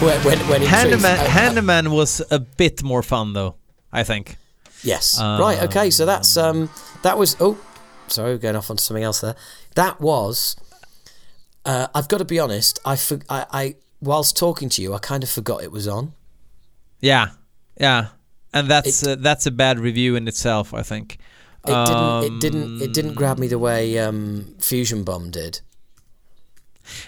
[0.00, 3.56] When, when, when in truth, Hanneman, uh, was a bit more fun though.
[3.92, 4.36] I think.
[4.82, 5.18] Yes.
[5.18, 5.62] Um, right.
[5.64, 5.90] Okay.
[5.90, 6.70] So that's um
[7.02, 7.58] that was oh
[8.06, 9.34] sorry we're going off onto something else there.
[9.74, 10.54] That was.
[11.64, 12.78] Uh, I've got to be honest.
[12.84, 16.12] I, for, I I whilst talking to you, I kind of forgot it was on.
[17.00, 17.28] Yeah,
[17.80, 18.08] yeah,
[18.52, 20.72] and that's It- uh, that's a bad review in itself.
[20.74, 21.18] I think.
[21.66, 22.24] It didn't.
[22.24, 22.82] It didn't.
[22.82, 25.60] It didn't Um, grab me the way um, Fusion Bomb did.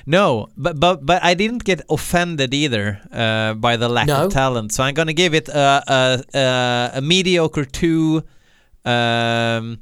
[0.07, 4.27] No, but but but I didn't get offended either uh, by the lack No?
[4.27, 4.73] of talent.
[4.73, 8.23] So I'm gonna give it a a, a, a mediocre two.
[8.85, 9.79] Um,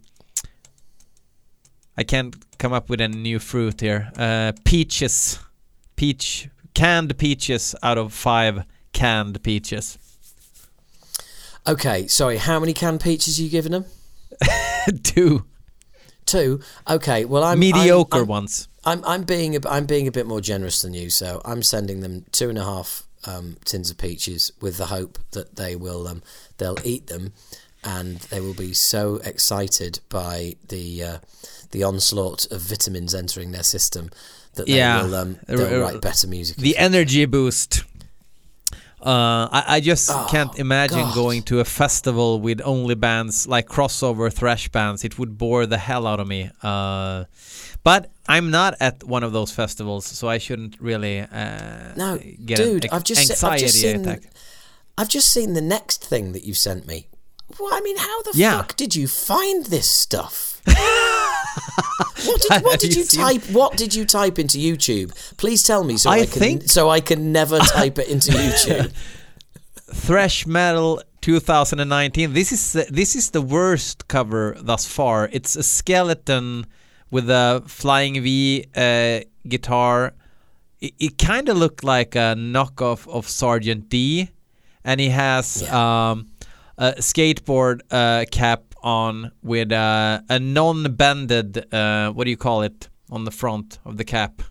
[1.96, 4.12] I can't come up with any new fruit here.
[4.16, 5.40] Uh, peaches,
[5.96, 6.48] peach,
[6.78, 9.98] canned peaches out of five canned peaches.
[11.66, 12.06] Okay.
[12.06, 12.36] Sorry.
[12.36, 13.84] How many canned peaches are you giving them?
[15.02, 15.44] Two
[16.24, 16.60] Two.
[16.88, 17.24] Okay.
[17.24, 18.68] Well, I'm mediocre I'm, I'm, ones.
[18.84, 22.00] I'm I'm being a, I'm being a bit more generous than you, so I'm sending
[22.00, 26.06] them two and a half um, tins of peaches with the hope that they will
[26.06, 26.22] um,
[26.58, 27.32] they'll eat them,
[27.82, 31.18] and they will be so excited by the uh,
[31.72, 34.10] the onslaught of vitamins entering their system
[34.58, 35.02] that they Yeah.
[35.02, 36.56] will um, Uh, they'll uh, write better music.
[36.58, 37.82] the energy boost.
[39.00, 41.14] Uh, I, I just Oh, can't imagine God.
[41.14, 45.04] going to a festival with only bands like crossover thrash bands.
[45.04, 46.50] It would bore the hell out of me.
[46.62, 47.24] Uh,
[47.84, 52.56] but I'm not at one of those festivals, so I shouldn't really uh, No, get
[52.58, 54.22] dude, an I've just anxiety I've just seen attack.
[54.98, 57.06] I've just seen the next thing that you sent me.
[57.58, 58.56] Well, I mean, how the Yeah.
[58.58, 60.57] fuck did you find this stuff?
[60.68, 63.42] What did, what did you you type?
[63.50, 65.12] What did you type into YouTube?
[65.36, 68.32] Please tell me so I, I can think- so I can never type it into
[68.32, 68.92] YouTube.
[69.94, 72.32] Thrash Metal 2019.
[72.32, 75.28] This is the- this is the worst cover thus far.
[75.32, 76.66] It's a skeleton
[77.10, 80.12] with a flying V uh, guitar.
[80.80, 84.28] It, it kind of looked like a knockoff of Sergeant D,
[84.84, 86.28] and he has um,
[86.76, 92.88] a skateboard uh, cap on with uh, a non-banded, Uh, what do you call it
[93.10, 94.42] on the front of the cap?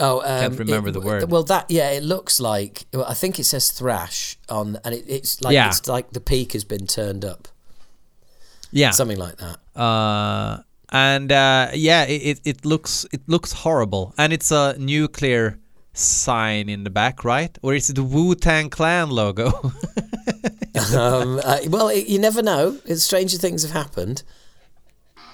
[0.00, 1.30] Oh, um, Can't remember it- the word.
[1.30, 2.86] Well, that yeah, it looks like.
[2.92, 5.68] Well, I think it says thrash on, and it, it's like Yeah.
[5.68, 7.48] it's like the peak has been turned up,
[8.70, 8.92] Yeah.
[8.92, 9.58] something like that.
[9.80, 15.58] uh, and uh, yeah, it, it, it looks it looks horrible, and it's a nuclear
[15.98, 17.56] sign in the back, right?
[17.62, 19.46] Or is it the Wu Tang Clan logo?
[20.96, 22.78] um, uh, well, it, you never know.
[22.84, 24.22] It's stranger things have happened.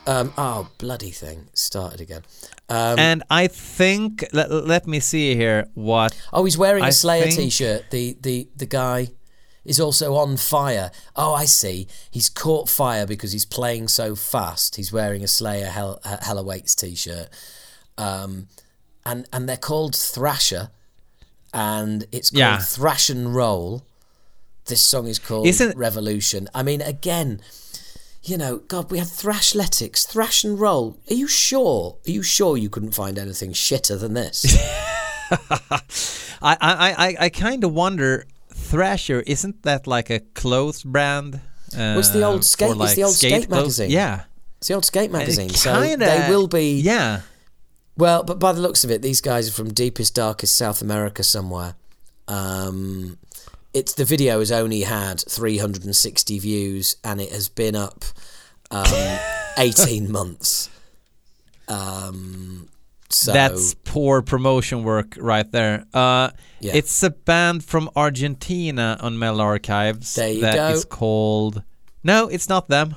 [0.07, 1.49] Um, oh, bloody thing!
[1.55, 2.23] Started again.
[2.69, 6.91] Um, and I think let, let me see here what oh, he's wearing a I
[6.91, 7.91] Slayer think- t-shirt.
[7.91, 9.09] The the the guy
[9.65, 10.91] is also on fire.
[11.17, 11.89] Oh, I see.
[12.11, 14.77] He's caught fire because he's playing so fast.
[14.77, 17.29] He's wearing a Slayer Hell, Hell Awaits t-shirt.
[17.97, 18.49] Um,
[19.07, 20.71] and and they're called Thrasher,
[21.53, 22.59] and it's called Yeah.
[22.59, 23.85] Thrash and Roll.
[24.67, 26.49] This song is called Isn't- Revolution.
[26.55, 27.41] I mean, again,
[28.23, 30.97] you know, God, we had Thrashletics, Thrash and Roll.
[31.11, 31.97] Are you sure?
[32.07, 34.45] Are you sure you couldn't find anything shitter than this?
[35.31, 35.81] I
[36.41, 41.41] I I, I kind of wonder Thrasher isn't that like a clothes brand?
[41.77, 43.61] Uh, it's the old skate- it's like, the old skate clothes?
[43.79, 43.91] magazine.
[43.91, 44.25] Yeah,
[44.59, 46.81] it's the old skate magazine, so kinda- they will be.
[46.81, 47.23] Yeah,
[47.97, 51.23] Well, but by the looks of it, these guys are from deepest, darkest South America
[51.23, 51.75] somewhere.
[52.27, 53.19] Um,
[53.73, 58.05] it's the video has only had 360 views, and it has been up
[58.71, 59.19] um,
[59.59, 60.71] 18 months.
[61.69, 62.69] Um,
[63.11, 65.85] so That's poor promotion work right there.
[65.95, 66.31] Uh,
[66.61, 66.73] Yeah.
[66.75, 70.69] It's a band from Argentina on Metal Archives There you that go.
[70.71, 71.63] is called.
[72.03, 72.97] No, it's not them.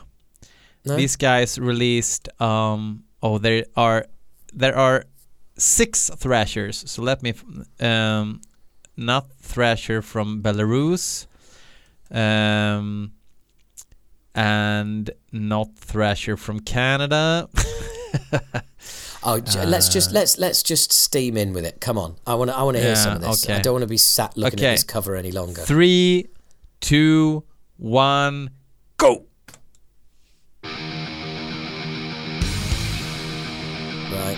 [0.86, 0.95] No?
[0.95, 2.30] These guys released.
[2.41, 4.08] Um, oh, there are
[4.54, 5.04] there are
[5.58, 6.84] six Thrashers.
[6.89, 7.34] So let me.
[7.80, 8.41] Um,
[8.95, 11.28] not Thrasher from Belarus.
[12.12, 13.12] Um,
[14.34, 17.50] and not Thrasher from Canada.
[19.24, 21.82] Oh, j- let's just let's let's just steam in with it.
[21.82, 23.50] Come on, I want to I want to hear Uh, Yeah, some of this.
[23.50, 24.68] I don't want to be sat looking Okay.
[24.70, 25.62] at this cover any longer.
[25.64, 26.28] Three,
[26.80, 27.43] two,
[27.76, 28.52] one,
[28.98, 29.26] go.
[34.18, 34.38] Right.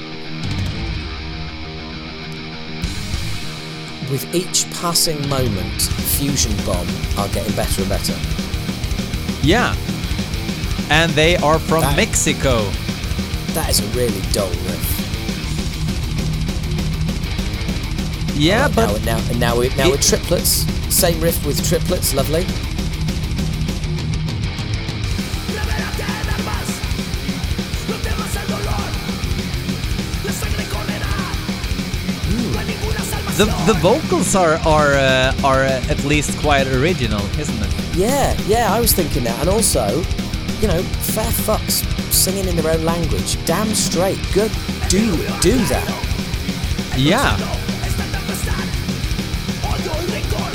[4.09, 5.82] with each passing moment,
[6.17, 8.15] Fusion Bomb are getting better and better.
[9.43, 9.75] Yeah.
[10.89, 12.63] And they are from That- Mexico.
[13.53, 14.95] That is a really dull riff.
[18.36, 21.67] Yeah, Alright, but now, now, and now, we, now it- with triplets, same riff with
[21.67, 22.45] triplets, lovely.
[33.40, 37.96] The the vocals are are uh, are uh, at least quite original, isn't it?
[37.96, 39.40] Yeah, yeah, I was thinking that.
[39.40, 40.04] And also,
[40.60, 40.84] you know,
[41.16, 43.38] fair fucks singing in their own language.
[43.46, 44.20] Damn straight.
[44.34, 44.52] Good.
[44.90, 45.88] Do do that.
[46.98, 47.38] Yeah.
[47.88, 48.68] Esta tempestad,
[49.72, 50.52] odio y rencor,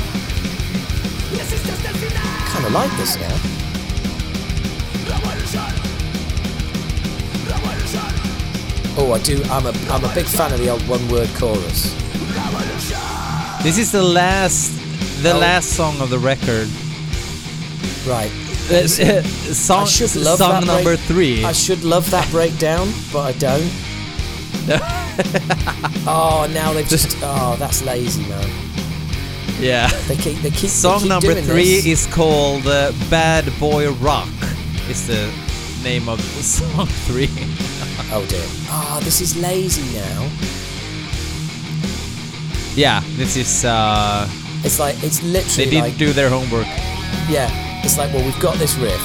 [1.31, 2.21] resiste hasta el final.
[2.53, 3.35] Kind of like this now.
[8.97, 9.41] Oh, I do.
[9.49, 12.04] I'm a I'm a big fan of the old one word chorus.
[13.63, 14.71] This is the last
[15.23, 15.39] the Oh.
[15.39, 16.67] last song of the record.
[18.07, 18.31] Right.
[18.69, 18.87] Uh,
[19.53, 19.87] song
[20.23, 21.43] love song number break- three.
[21.45, 23.71] I should love that breakdown, but I don't.
[26.07, 27.17] oh, now they've just.
[27.21, 28.49] Oh, that's lazy, man.
[29.59, 29.87] yeah.
[30.07, 30.61] They keep they keep.
[30.61, 31.85] they Song keep number three this.
[31.85, 34.29] is called uh, "Bad Boy Rock."
[34.89, 35.31] Is the
[35.83, 37.29] name of song three.
[38.11, 38.45] Oh dear.
[38.69, 40.29] Oh, this is lazy now.
[42.75, 43.63] Yeah, this is.
[43.65, 44.27] Uh,
[44.63, 45.65] It's like it's literally.
[45.65, 46.67] they didn't like do their homework.
[47.29, 47.49] yeah.
[47.83, 49.01] It's like well, we've got this riff,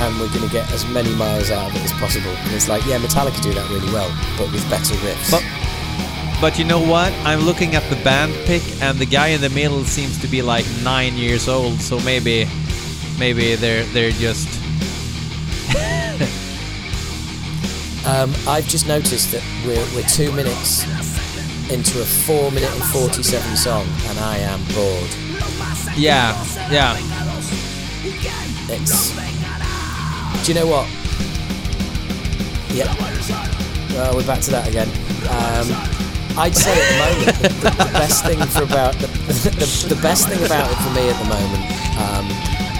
[0.00, 2.30] and we're gonna get as many miles out of it as possible.
[2.44, 5.30] And it's like yeah, Metallica do that really well, but with better riffs.
[5.30, 5.44] But
[6.40, 7.12] but you know what?
[7.24, 10.40] I'm looking at the band pic, and the guy in the middle seems to be
[10.42, 11.80] like nine years old.
[11.80, 12.48] So maybe
[13.18, 14.48] maybe they're they're just
[18.06, 20.84] Um, I've just noticed that we're, we're two minutes
[21.70, 25.10] into a four minute and 47 song, and I am bored.
[25.96, 26.34] yeah
[26.70, 26.96] yeah.
[28.68, 29.14] It's.
[30.44, 30.88] Do you know what?
[32.74, 32.88] Yep.
[33.94, 34.88] Well, we're back to that again.
[35.30, 35.68] Um,
[36.36, 40.28] I'd say at the moment the, the best thing for about the, the, the best
[40.28, 41.62] thing about it for me at the moment
[42.02, 42.26] um,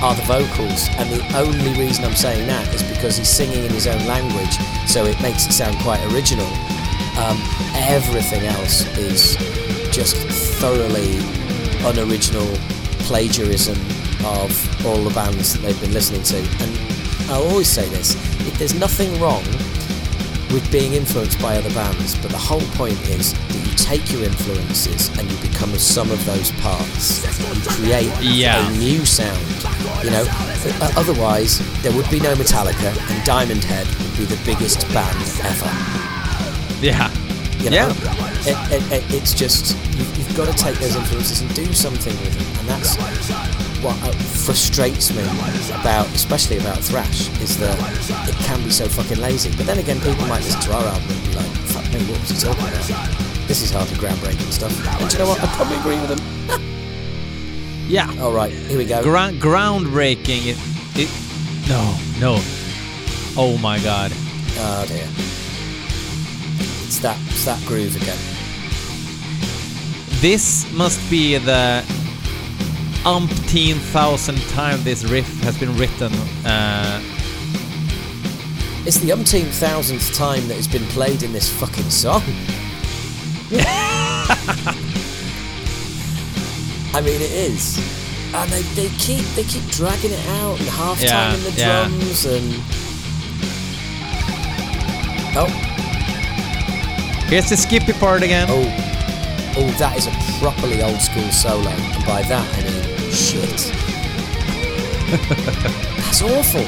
[0.03, 3.71] are the vocals, and the only reason I'm saying that is because he's singing in
[3.71, 4.59] his own language,
[4.89, 6.49] so it makes it sound quite original.
[7.17, 7.39] Um,
[7.75, 9.37] everything else is
[9.95, 10.17] just
[10.61, 11.19] thoroughly
[11.87, 12.47] unoriginal
[13.07, 13.77] plagiarism
[14.25, 16.39] of all the bands that they've been listening to.
[16.65, 18.15] And I'll always say this:
[18.47, 19.45] if there's nothing wrong
[20.53, 24.23] with being influenced by other bands, but the whole point is that you take your
[24.25, 27.23] influences and you become a sum of those parts.
[27.55, 28.67] You create Yeah.
[28.69, 29.41] a new sound.
[30.05, 30.27] You know,
[30.97, 36.14] otherwise there would be no Metallica, and Diamond Head would be the biggest band ever.
[36.85, 37.11] Yeah.
[37.65, 37.89] You know?
[37.89, 38.45] Yeah.
[38.45, 42.13] It, it, it, it's just you, you've got to take those influences and do something
[42.21, 42.97] with them, and that's
[43.83, 45.23] what uh, frustrates me
[45.81, 47.79] about, especially about thrash, is that
[48.29, 49.49] it can be so fucking lazy.
[49.57, 52.21] But then again, people might listen to our album and be like, "Fuck me, what
[52.21, 53.49] was he talking about?
[53.49, 55.43] This is hardly groundbreaking stuff." And do you know what?
[55.43, 56.61] I probably agree with them.
[57.87, 58.11] Yeah.
[58.19, 59.03] All right, here we go.
[59.03, 60.47] Ground groundbreaking.
[60.47, 60.59] It,
[60.97, 61.69] it.
[61.69, 61.99] No.
[62.19, 62.37] No.
[63.37, 64.11] Oh my God.
[64.57, 65.07] Oh dear.
[66.87, 68.19] It's that, it's that groove again.
[70.21, 71.83] This must be the
[73.05, 76.13] umpteen thousand time this riff has been written.
[76.47, 77.01] Uh,
[78.87, 82.23] It's the umpteenth thousandth time that it's been played in this fucking song.
[86.95, 87.79] I mean, it is,
[88.35, 91.51] and they, they keep they keep dragging it out and half time Yeah, in the
[91.57, 91.89] yeah.
[91.89, 92.55] drums and
[95.37, 95.74] oh
[97.29, 98.47] here's the Skippy part again.
[98.51, 98.65] oh
[99.57, 103.73] oh that is a properly old school solo, and by that I mean shit.
[105.97, 106.67] That's awful.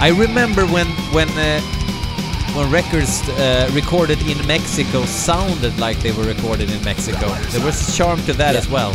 [0.00, 1.60] I remember when when uh,
[2.54, 7.28] when records uh, recorded in Mexico sounded like they were recorded in Mexico.
[7.50, 8.60] There was a charm to that Yeah.
[8.60, 8.92] as well.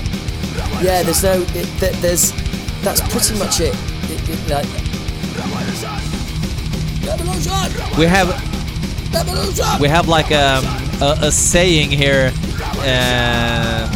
[0.84, 2.32] Yeah, there's no, it, th- there's,
[2.84, 3.74] that's pretty much it.
[4.10, 4.68] it, it like,
[7.98, 8.30] We have!
[9.80, 10.62] We have like a
[11.02, 12.32] a, a saying here
[12.80, 13.90] uh,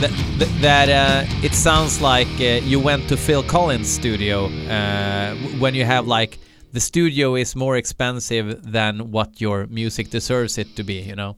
[0.00, 0.12] that
[0.60, 5.84] that uh, it sounds like uh, you went to Phil Collins' studio uh, when you
[5.84, 6.38] have like
[6.72, 11.00] the studio is more expensive than what your music deserves it to be.
[11.00, 11.36] You know.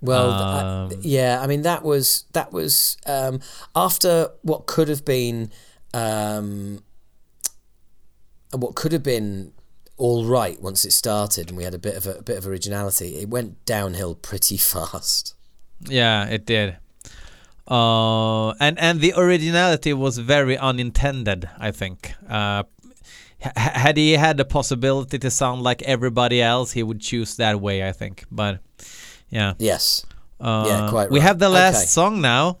[0.00, 3.40] Well, Um, yeah, I mean that was that was um,
[3.76, 5.50] after what could have been
[5.92, 6.82] um,
[8.52, 9.52] what could have been
[10.00, 12.46] all right once it started, and we had a bit of a, a bit of
[12.46, 13.18] originality.
[13.22, 15.34] It went downhill pretty fast.
[15.88, 16.76] Yeah, it did.
[17.68, 21.48] Uh, and and the originality was very unintended.
[21.58, 22.12] I think.
[22.28, 22.64] Uh,
[23.40, 27.60] h- had he had the possibility to sound like everybody else, he would choose that
[27.60, 27.88] way.
[27.88, 28.24] I think.
[28.30, 28.58] But
[29.28, 29.54] yeah.
[29.58, 30.04] Yes.
[30.40, 31.86] Uh, Yeah, quite We have the last Okay.
[31.86, 32.58] song now.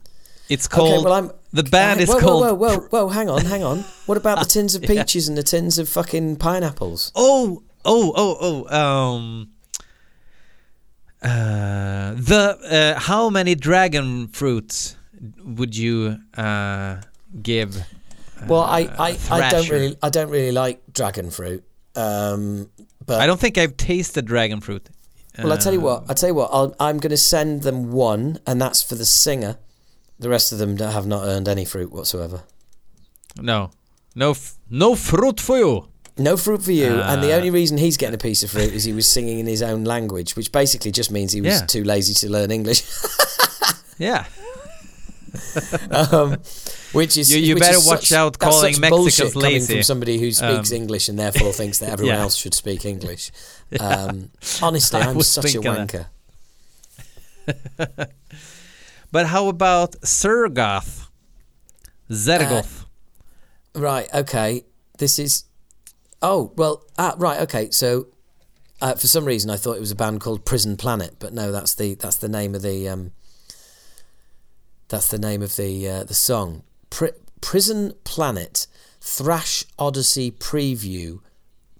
[0.50, 0.94] It's called.
[0.94, 1.30] okay, well I'm.
[1.52, 2.42] the band Uh, is whoa, called.
[2.44, 3.08] Whoa, whoa, whoa, whoa!
[3.08, 3.84] Hang on, hang on.
[4.06, 4.88] What about the tins of Yeah.
[5.04, 7.12] peaches and the tins of fucking pineapples?
[7.14, 8.76] Oh, oh, oh, oh.
[8.76, 9.50] Um.
[11.22, 14.96] Uh, the uh, how many dragon fruits
[15.44, 16.96] would you uh,
[17.42, 17.76] give?
[18.46, 21.62] Well, I, I, I don't really, I don't really like dragon fruit.
[21.94, 22.70] Um,
[23.04, 24.88] but I don't think I've tasted dragon fruit.
[25.38, 26.04] Well, I tell you Uh, what.
[26.10, 26.48] I tell you what.
[26.52, 29.58] I'll, I'm going to send them one, and that's for the singer.
[30.20, 32.42] The rest of them have not earned any fruit whatsoever.
[33.40, 33.70] No,
[34.14, 35.88] no, f- no fruit for you.
[36.18, 38.72] No fruit for you, and the Uh, only reason he's getting a piece of fruit
[38.74, 41.66] is he was singing in his own language, which basically just means he was Yeah.
[41.66, 42.82] too lazy to learn English.
[43.98, 44.24] Yeah,
[45.90, 46.36] um,
[46.92, 49.74] which is You- you which better is watch such- out calling Mexicans lazy.
[49.74, 52.22] from somebody who speaks Um, English and therefore thinks that everyone Yeah.
[52.22, 53.30] else should speak English.
[53.78, 54.30] Um,
[54.62, 56.06] honestly, I I'm such a wanker.
[59.12, 61.08] But how about Zergoth?
[62.10, 62.86] Zergoth.
[63.74, 64.08] Right.
[64.12, 64.64] Okay.
[64.98, 65.44] This is.
[66.22, 66.84] Oh well.
[66.98, 67.40] Ah, right.
[67.40, 67.70] Okay.
[67.70, 68.08] So,
[68.80, 71.52] uh, for some reason, I thought it was a band called Prison Planet, but no,
[71.52, 73.12] that's the that's the name of the um.
[74.88, 76.64] That's the name of the uh, the song.
[76.90, 78.66] Pri- Prison Planet,
[79.00, 81.20] Thrash Odyssey preview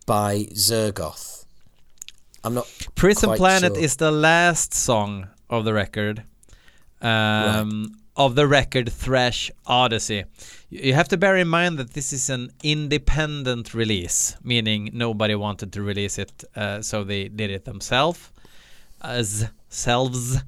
[0.07, 1.45] by Zergoth.
[2.45, 2.67] I'm not.
[2.95, 3.85] Prison Planet sure.
[3.85, 6.23] is the last song of the record.
[7.03, 10.25] Um, Of the record Thrash Odyssey.
[10.69, 15.73] You have to bear in mind that this is an independent release, meaning nobody wanted
[15.73, 18.31] to release it, uh, so they did it themselves.
[19.01, 20.39] As selves.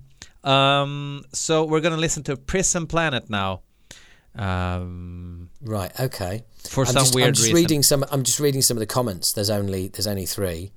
[0.45, 3.63] Um, so we're gonna listen to Prison Planet now.
[4.35, 5.93] Um, Right.
[6.01, 6.43] Okay.
[6.69, 7.57] for I'm some just, weird I'm just reason.
[7.57, 8.05] reading some.
[8.11, 9.33] I'm just reading some of the comments.
[9.33, 10.73] There's only there's only three.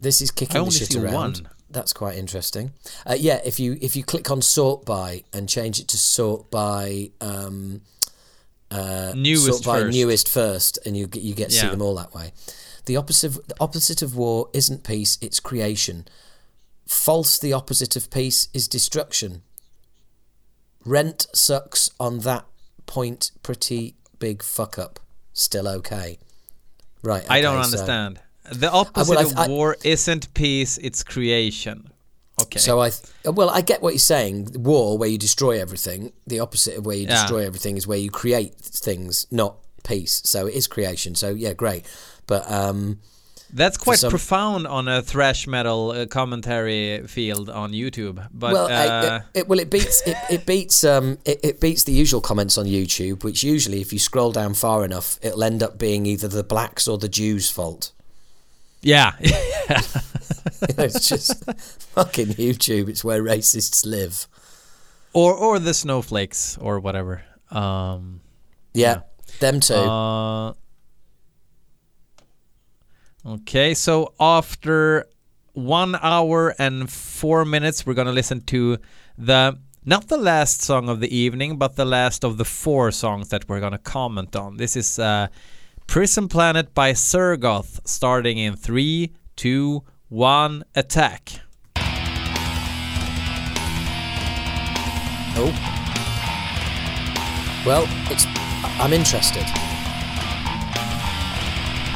[0.00, 1.14] This is kicking I the shit see around.
[1.14, 1.48] one.
[1.70, 2.72] That's quite interesting.
[3.06, 6.50] Uh, yeah, if you if you click on sort by and change it to sort
[6.50, 7.82] by um,
[8.70, 9.96] uh, Newest sort by first.
[9.96, 12.32] newest first, and you get you get to see them all that way.
[12.86, 16.06] The opposite the opposite of war isn't peace; it's creation.
[16.86, 17.38] False.
[17.38, 19.42] The opposite of peace is destruction.
[20.84, 22.46] Rent sucks on that
[22.86, 23.30] point.
[23.44, 24.98] Pretty big fuck up.
[25.32, 26.18] Still okay.
[27.02, 27.24] Right.
[27.30, 28.20] I don't okay, so- understand.
[28.52, 31.90] The opposite well, I- of I- war isn't peace; it's creation.
[32.42, 32.58] Okay.
[32.58, 32.90] So I,
[33.26, 34.52] well, I get what you're saying.
[34.54, 36.12] War, where you destroy everything.
[36.26, 37.20] The opposite of where you Yeah.
[37.20, 40.22] destroy everything is where you create things, not peace.
[40.24, 41.14] So it is creation.
[41.14, 41.84] So yeah, great.
[42.26, 43.00] But um,
[43.52, 48.26] That's quite some- profound on a thrash metal uh, commentary field on YouTube.
[48.32, 51.60] But well, I- uh, it, it, well, it beats it, it beats um, it, it
[51.60, 55.44] beats the usual comments on YouTube, which usually, if you scroll down far enough, it'll
[55.44, 57.92] end up being either the blacks or the Jews' fault.
[58.82, 61.44] Yeah, it's just
[61.94, 62.88] fucking YouTube.
[62.88, 64.26] It's where racists live.
[65.12, 67.22] or or the snowflakes or whatever.
[67.50, 68.20] Um,
[68.74, 69.00] Yeah,
[69.40, 69.74] them too.
[69.74, 70.52] uh,
[73.26, 75.06] okay, so after
[75.52, 78.78] one hour and four minutes, we're gonna listen to
[79.18, 83.28] the not the last song of the evening, but the last of the four songs
[83.30, 84.56] that we're gonna comment on.
[84.58, 85.28] This is uh,
[85.90, 91.32] Prison Planet by Zergoth, starting in three, two, one, attack.
[95.34, 95.50] oh,
[97.66, 98.24] well, it's.
[98.78, 99.42] I'm interested.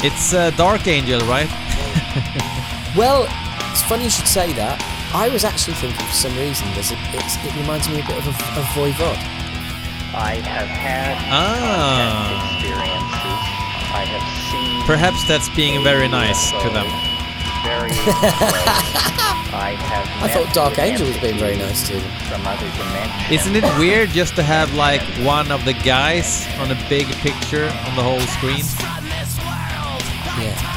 [0.05, 1.49] It's uh, Dark Angel, right?
[2.97, 3.29] Well,
[3.71, 4.81] it's funny you should say that.
[5.15, 8.19] I was actually thinking for some reason there's a, it's, it reminds me a bit
[8.19, 9.19] of a, of Voivod.
[10.15, 12.64] I have had Ah.
[13.95, 13.95] Contact experiences.
[13.95, 14.87] I have seen.
[14.87, 16.87] Perhaps that's being very nice to them.
[17.63, 17.91] Very.
[19.55, 20.23] I have.
[20.23, 22.11] I thought Dark Angel was being very nice to them.
[22.29, 23.31] From other dimensions.
[23.31, 27.65] Isn't it weird just to have like one of the guys on a big picture
[27.65, 28.65] on the whole screen?
[30.43, 30.71] Yeah.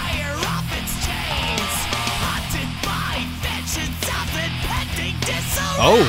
[5.79, 6.03] Oh,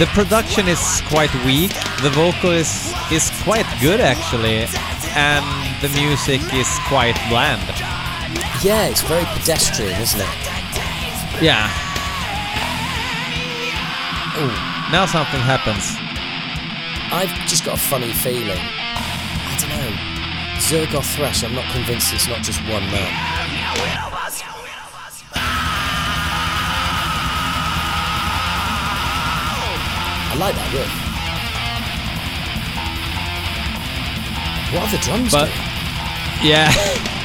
[0.00, 1.72] the production is quite weak.
[2.02, 2.72] The vocal is
[3.12, 4.64] is quite good actually,
[5.14, 5.44] and
[5.82, 7.60] the music is quite bland.
[8.64, 10.34] Yeah, it's very pedestrian, isn't it?
[11.42, 11.68] Yeah.
[14.40, 15.84] Oh, Now something happens.
[17.12, 18.56] I've just got a funny feeling.
[18.56, 19.92] I don't know.
[20.64, 24.19] Zergoth Thresh, I'm not convinced it's not just one man.
[30.30, 30.92] I like that riff.
[34.72, 36.50] What are the drums But- doing?
[36.50, 36.70] Yeah.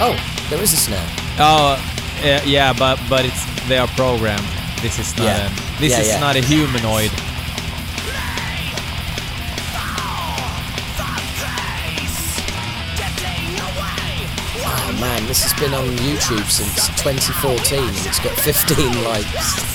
[0.00, 0.16] Oh,
[0.50, 1.06] there is a snare.
[1.38, 1.76] Oh,
[2.24, 4.42] yeah, yeah, but but it's they are programmed.
[4.80, 5.46] This is not Yeah.
[5.46, 6.18] a this Yeah, is yeah.
[6.18, 7.10] not a humanoid.
[14.64, 19.72] Oh man, this has been on YouTube since 2014 and it's got 15 likes.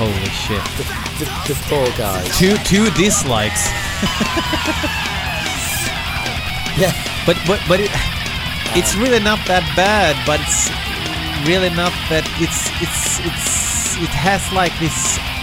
[0.00, 0.64] Holy shit.
[0.78, 0.84] The,
[1.20, 2.24] the, the poor guys.
[2.38, 3.68] Two two dislikes.
[6.80, 6.92] Yeah.
[7.26, 7.90] But but but it,
[8.76, 10.16] it's really not that bad.
[10.24, 10.70] But it's
[11.46, 12.24] really not that.
[12.40, 14.96] It's it's it's it has like this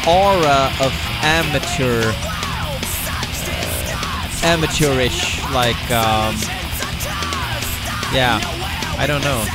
[0.07, 0.89] aura of
[1.21, 2.09] amateur,
[3.45, 6.33] uh, amateurish, like um,
[8.09, 8.39] yeah.
[8.97, 9.45] I don't know.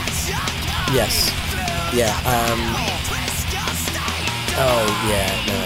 [0.94, 1.34] Yes.
[1.92, 2.14] Yeah.
[2.22, 2.91] Um.
[4.54, 5.30] Oh yeah.
[5.48, 5.60] No.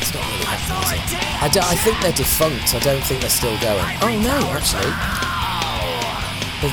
[0.00, 1.02] It's not really happening.
[1.02, 1.42] Is it?
[1.42, 2.74] I, don't- I think they're defunct.
[2.74, 3.84] I don't think they're still going.
[4.02, 4.92] Oh no, actually.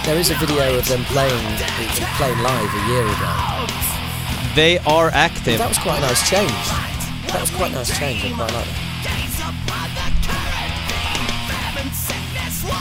[0.06, 1.44] There- is a video of them playing
[2.18, 3.32] playing live a year ago.
[4.56, 5.58] They are active.
[5.58, 6.52] That was quite a nice change.
[7.32, 8.24] That was quite a nice change.
[8.24, 8.80] I quite like that.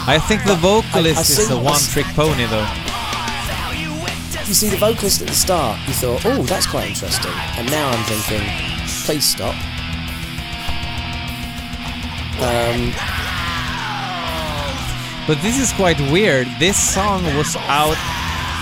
[0.04, 2.66] I think the vocalist I is see- a I s- one-trick pony though.
[4.47, 7.30] You see the vocalist at the start, you thought, oh, that's quite interesting.
[7.57, 8.43] And now I'm thinking,
[9.07, 9.55] please stop.
[12.43, 12.93] Um,
[15.28, 16.49] But this is quite weird.
[16.59, 17.97] This song was out,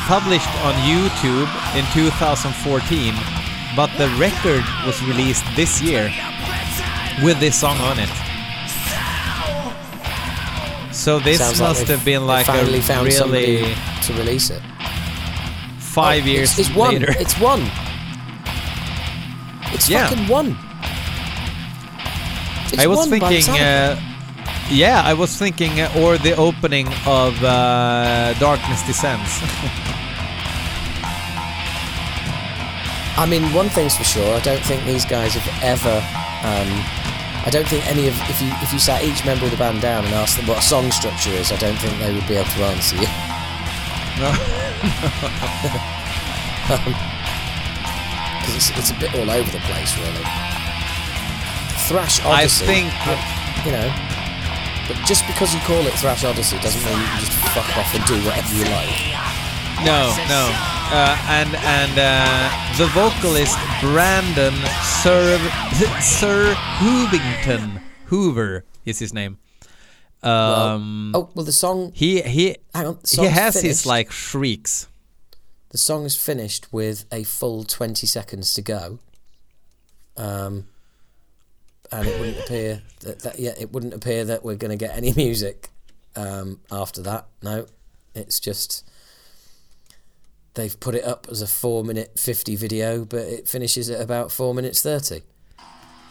[0.06, 3.14] published on YouTube in 2014,
[3.74, 6.12] but the record was released this year
[7.24, 8.10] with this song on it.
[10.94, 14.60] So this sounds must they've- been they like a found really somebody to release it.
[16.02, 16.94] Five Oh, years it's, it's one.
[16.94, 17.14] later.
[17.18, 17.62] It's one.
[19.74, 20.08] It's Yeah.
[20.08, 20.56] fucking one.
[22.72, 23.98] It's I was one thinking, sound of it.
[23.98, 24.00] uh,
[24.70, 29.32] yeah, I was thinking, uh, or the opening of uh, Darkness Descends.
[33.16, 34.34] I mean, one thing's for sure.
[34.36, 35.96] I don't think these guys have ever.
[36.42, 36.70] Um,
[37.44, 39.80] I don't think any of if you if you sat each member of the band
[39.82, 42.36] down and asked them what a song structure is, I don't think they would be
[42.36, 43.08] able to answer you.
[48.40, 50.24] Because it's, it's a bit all over the place, really.
[51.88, 52.64] Thrash Odyssey.
[52.64, 52.88] I think
[53.66, 53.90] you know.
[54.88, 57.94] But just because you call it Thrash Odyssey doesn't mean you can just fuck off
[57.94, 58.90] and do whatever you like.
[59.84, 60.50] No, no.
[60.92, 64.54] Uh, and and uh, the vocalist Brandon
[65.02, 65.38] Sir
[66.00, 69.38] Sir Hoovington Hoover is his name.
[70.22, 71.92] Um, Oh well, the song.
[71.94, 72.98] he he Hang on.
[73.08, 74.86] He has his like shrieks.
[75.70, 78.98] The song is finished with a full twenty seconds to go.
[80.16, 80.66] Um,
[81.92, 84.96] and it wouldn't appear that, that yeah, it wouldn't appear that we're going to get
[84.96, 85.68] any music
[86.16, 87.26] um, after that.
[87.42, 87.66] No,
[88.14, 88.86] it's just
[90.54, 94.30] they've put it up as a four minute fifty video, but it finishes at about
[94.30, 95.22] four minutes thirty.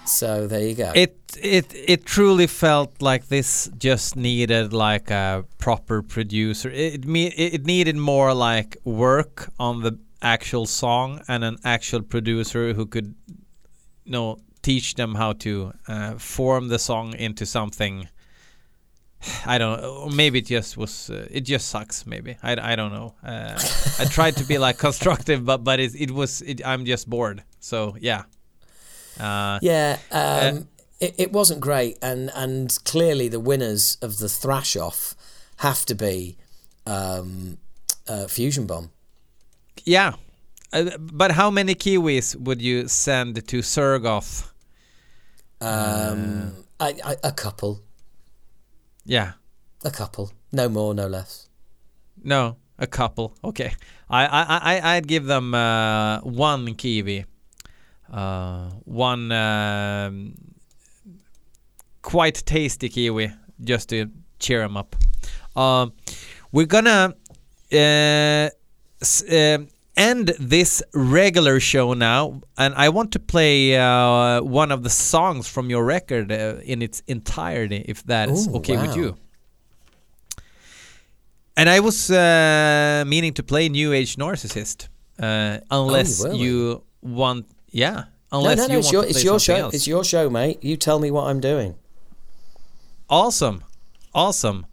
[0.10, 0.92] So there you go.
[0.96, 6.70] It it it truly felt like this just needed like a proper producer.
[6.72, 12.74] It me- it needed more like work on the actual song and an actual producer
[12.74, 13.14] who could,
[14.04, 18.10] you know, teach them how to uh, form the song into something.
[19.46, 20.10] I don't know.
[20.10, 21.10] Maybe it just was.
[21.12, 22.08] Uh, it just sucks.
[22.08, 23.14] Maybe I, I don't know.
[23.24, 23.60] Uh,
[24.00, 26.42] I tried to be like constructive, but but it it was.
[26.42, 27.44] It, I'm just bored.
[27.60, 28.24] So yeah.
[29.20, 30.68] Uh, Yeah, um,
[31.00, 35.16] it, it wasn't great, and and clearly the winners of the thrash off
[35.58, 36.38] have to be
[36.86, 37.58] um,
[38.08, 38.90] uh, Fusion Bomb.
[39.86, 40.14] Yeah.
[40.72, 44.52] Uh, but how many Kiwis would you send to Zergoth?
[45.62, 47.82] Um, I, I, a couple,
[49.06, 49.34] Yeah.
[49.84, 51.48] a couple, no more, no less.
[52.24, 53.36] No, a couple.
[53.44, 53.74] Okay.
[54.10, 54.42] I I
[54.76, 57.26] I I'd give them uh, one kiwi.
[58.12, 60.34] Uh, one um,
[62.02, 63.32] quite tasty kiwi
[63.64, 64.10] just to
[64.40, 64.96] cheer him up.
[65.56, 65.94] Um,
[66.52, 67.14] we're gonna
[67.72, 68.50] uh,
[69.32, 69.68] um
[70.00, 75.48] end this regular show now, and I want to play uh, one of the songs
[75.48, 79.18] from your record uh, in its entirety, if that is okay with you.
[81.58, 84.88] And I was uh, meaning to play New Age Narcissist,
[85.20, 86.38] uh, unless will we?
[86.38, 87.46] you want.
[87.72, 88.78] Yeah, No, unless no, you no.
[88.80, 89.56] It's want your, to it's your show.
[89.56, 89.74] else.
[89.76, 90.64] It's your show, mate.
[90.64, 91.76] You tell me what I'm doing.
[93.10, 93.64] Awesome,
[94.14, 94.66] awesome.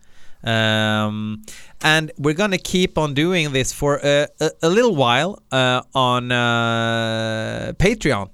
[0.44, 1.42] Um,
[1.82, 6.30] and we're gonna keep on doing this for a, a, a little while uh, on
[6.30, 8.30] uh, Patreon.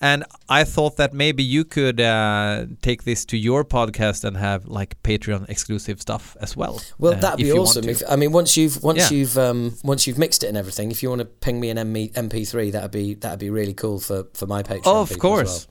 [0.00, 4.66] And I thought that maybe you could uh, take this to your podcast and have
[4.66, 6.82] like Patreon exclusive stuff as well.
[6.98, 7.88] Well, uh, that'd be awesome.
[7.88, 9.18] If I mean, once you've once Yeah.
[9.18, 11.78] you've um, once you've mixed it and everything, if you want to ping me an
[11.78, 14.86] MP3, that'd be that'd be really cool for for my Patreon.
[14.86, 15.66] of course,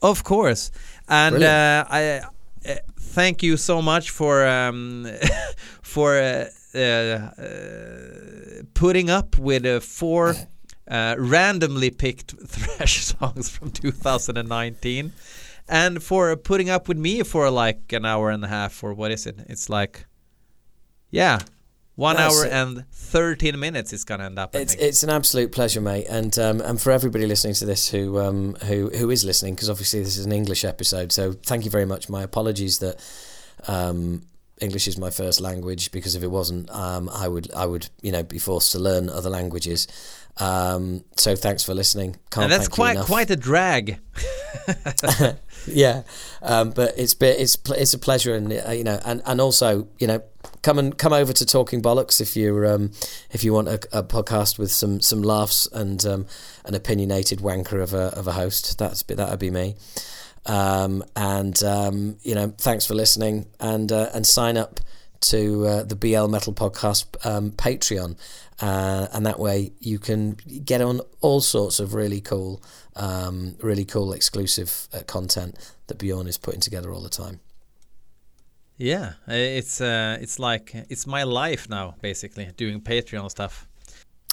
[0.00, 0.12] well.
[0.12, 0.70] of course.
[1.08, 2.22] And uh, I
[2.64, 5.08] uh, thank you so much for um,
[5.82, 10.34] for uh, uh, uh, putting up with uh, four
[10.88, 15.12] uh, randomly picked thrash songs from 2019,
[15.68, 19.10] and for putting up with me for like an hour and a half or what
[19.10, 19.36] is it?
[19.48, 20.06] It's like,
[21.10, 21.40] yeah.
[21.96, 24.56] One That's hour and 13 minutes it's gonna end up.
[24.56, 28.18] It's it's an absolute pleasure, mate, and um, and for everybody listening to this who
[28.18, 31.12] um, who who is listening, because obviously this is an English episode.
[31.12, 32.08] So thank you very much.
[32.08, 33.00] My apologies that
[33.68, 34.22] um,
[34.60, 38.10] English is my first language, because if it wasn't, um, I would I would you
[38.10, 39.86] know be forced to learn other languages.
[40.38, 42.16] Um, so thanks for listening.
[42.30, 43.98] Can't and that's quite quite a drag.
[45.66, 46.02] yeah,
[46.42, 49.88] um, but it's been, it's it's a pleasure, and uh, you know, and, and also
[49.98, 50.22] you know,
[50.62, 52.90] come and come over to Talking Bollocks if you're um,
[53.30, 56.26] if you want a, a podcast with some some laughs and um,
[56.64, 58.78] an opinionated wanker of a of a host.
[58.78, 59.76] That's that would be me.
[60.46, 64.80] Um, and um, you know, thanks for listening, and uh, and sign up
[65.24, 68.16] to uh, the BL Metal Podcast um, Patreon,
[68.60, 70.32] uh, and that way you can
[70.64, 72.62] get on all sorts of really cool,
[72.96, 75.56] um, really cool exclusive uh, content
[75.86, 77.40] that Bjorn is putting together all the time.
[78.76, 83.68] Yeah, it's uh, it's like it's my life now, basically doing Patreon stuff.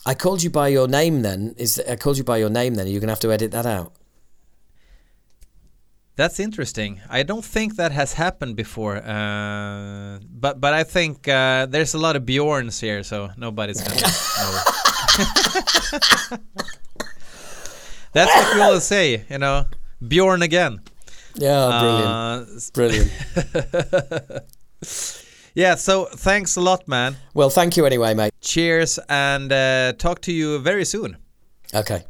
[0.03, 1.22] I called you by your name.
[1.22, 2.73] Then is I called you by your name.
[2.76, 3.93] Then you're gonna have to edit that out.
[6.22, 7.02] That's interesting.
[7.10, 11.98] I don't think that has happened before, uh, but but I think uh, there's a
[11.98, 14.02] lot of Bjorns here, so nobody's gonna
[14.38, 14.64] know.
[18.14, 19.65] That's what we always say, you know,
[20.07, 20.81] Bjorn again.
[21.34, 23.11] Yeah, brilliant, Uh, brilliant.
[25.56, 25.73] yeah.
[25.76, 27.15] So thanks a lot, man.
[27.34, 28.31] Well, thank you anyway, mate.
[28.41, 31.18] Cheers, and uh, talk to you very soon.
[31.73, 32.03] Okay.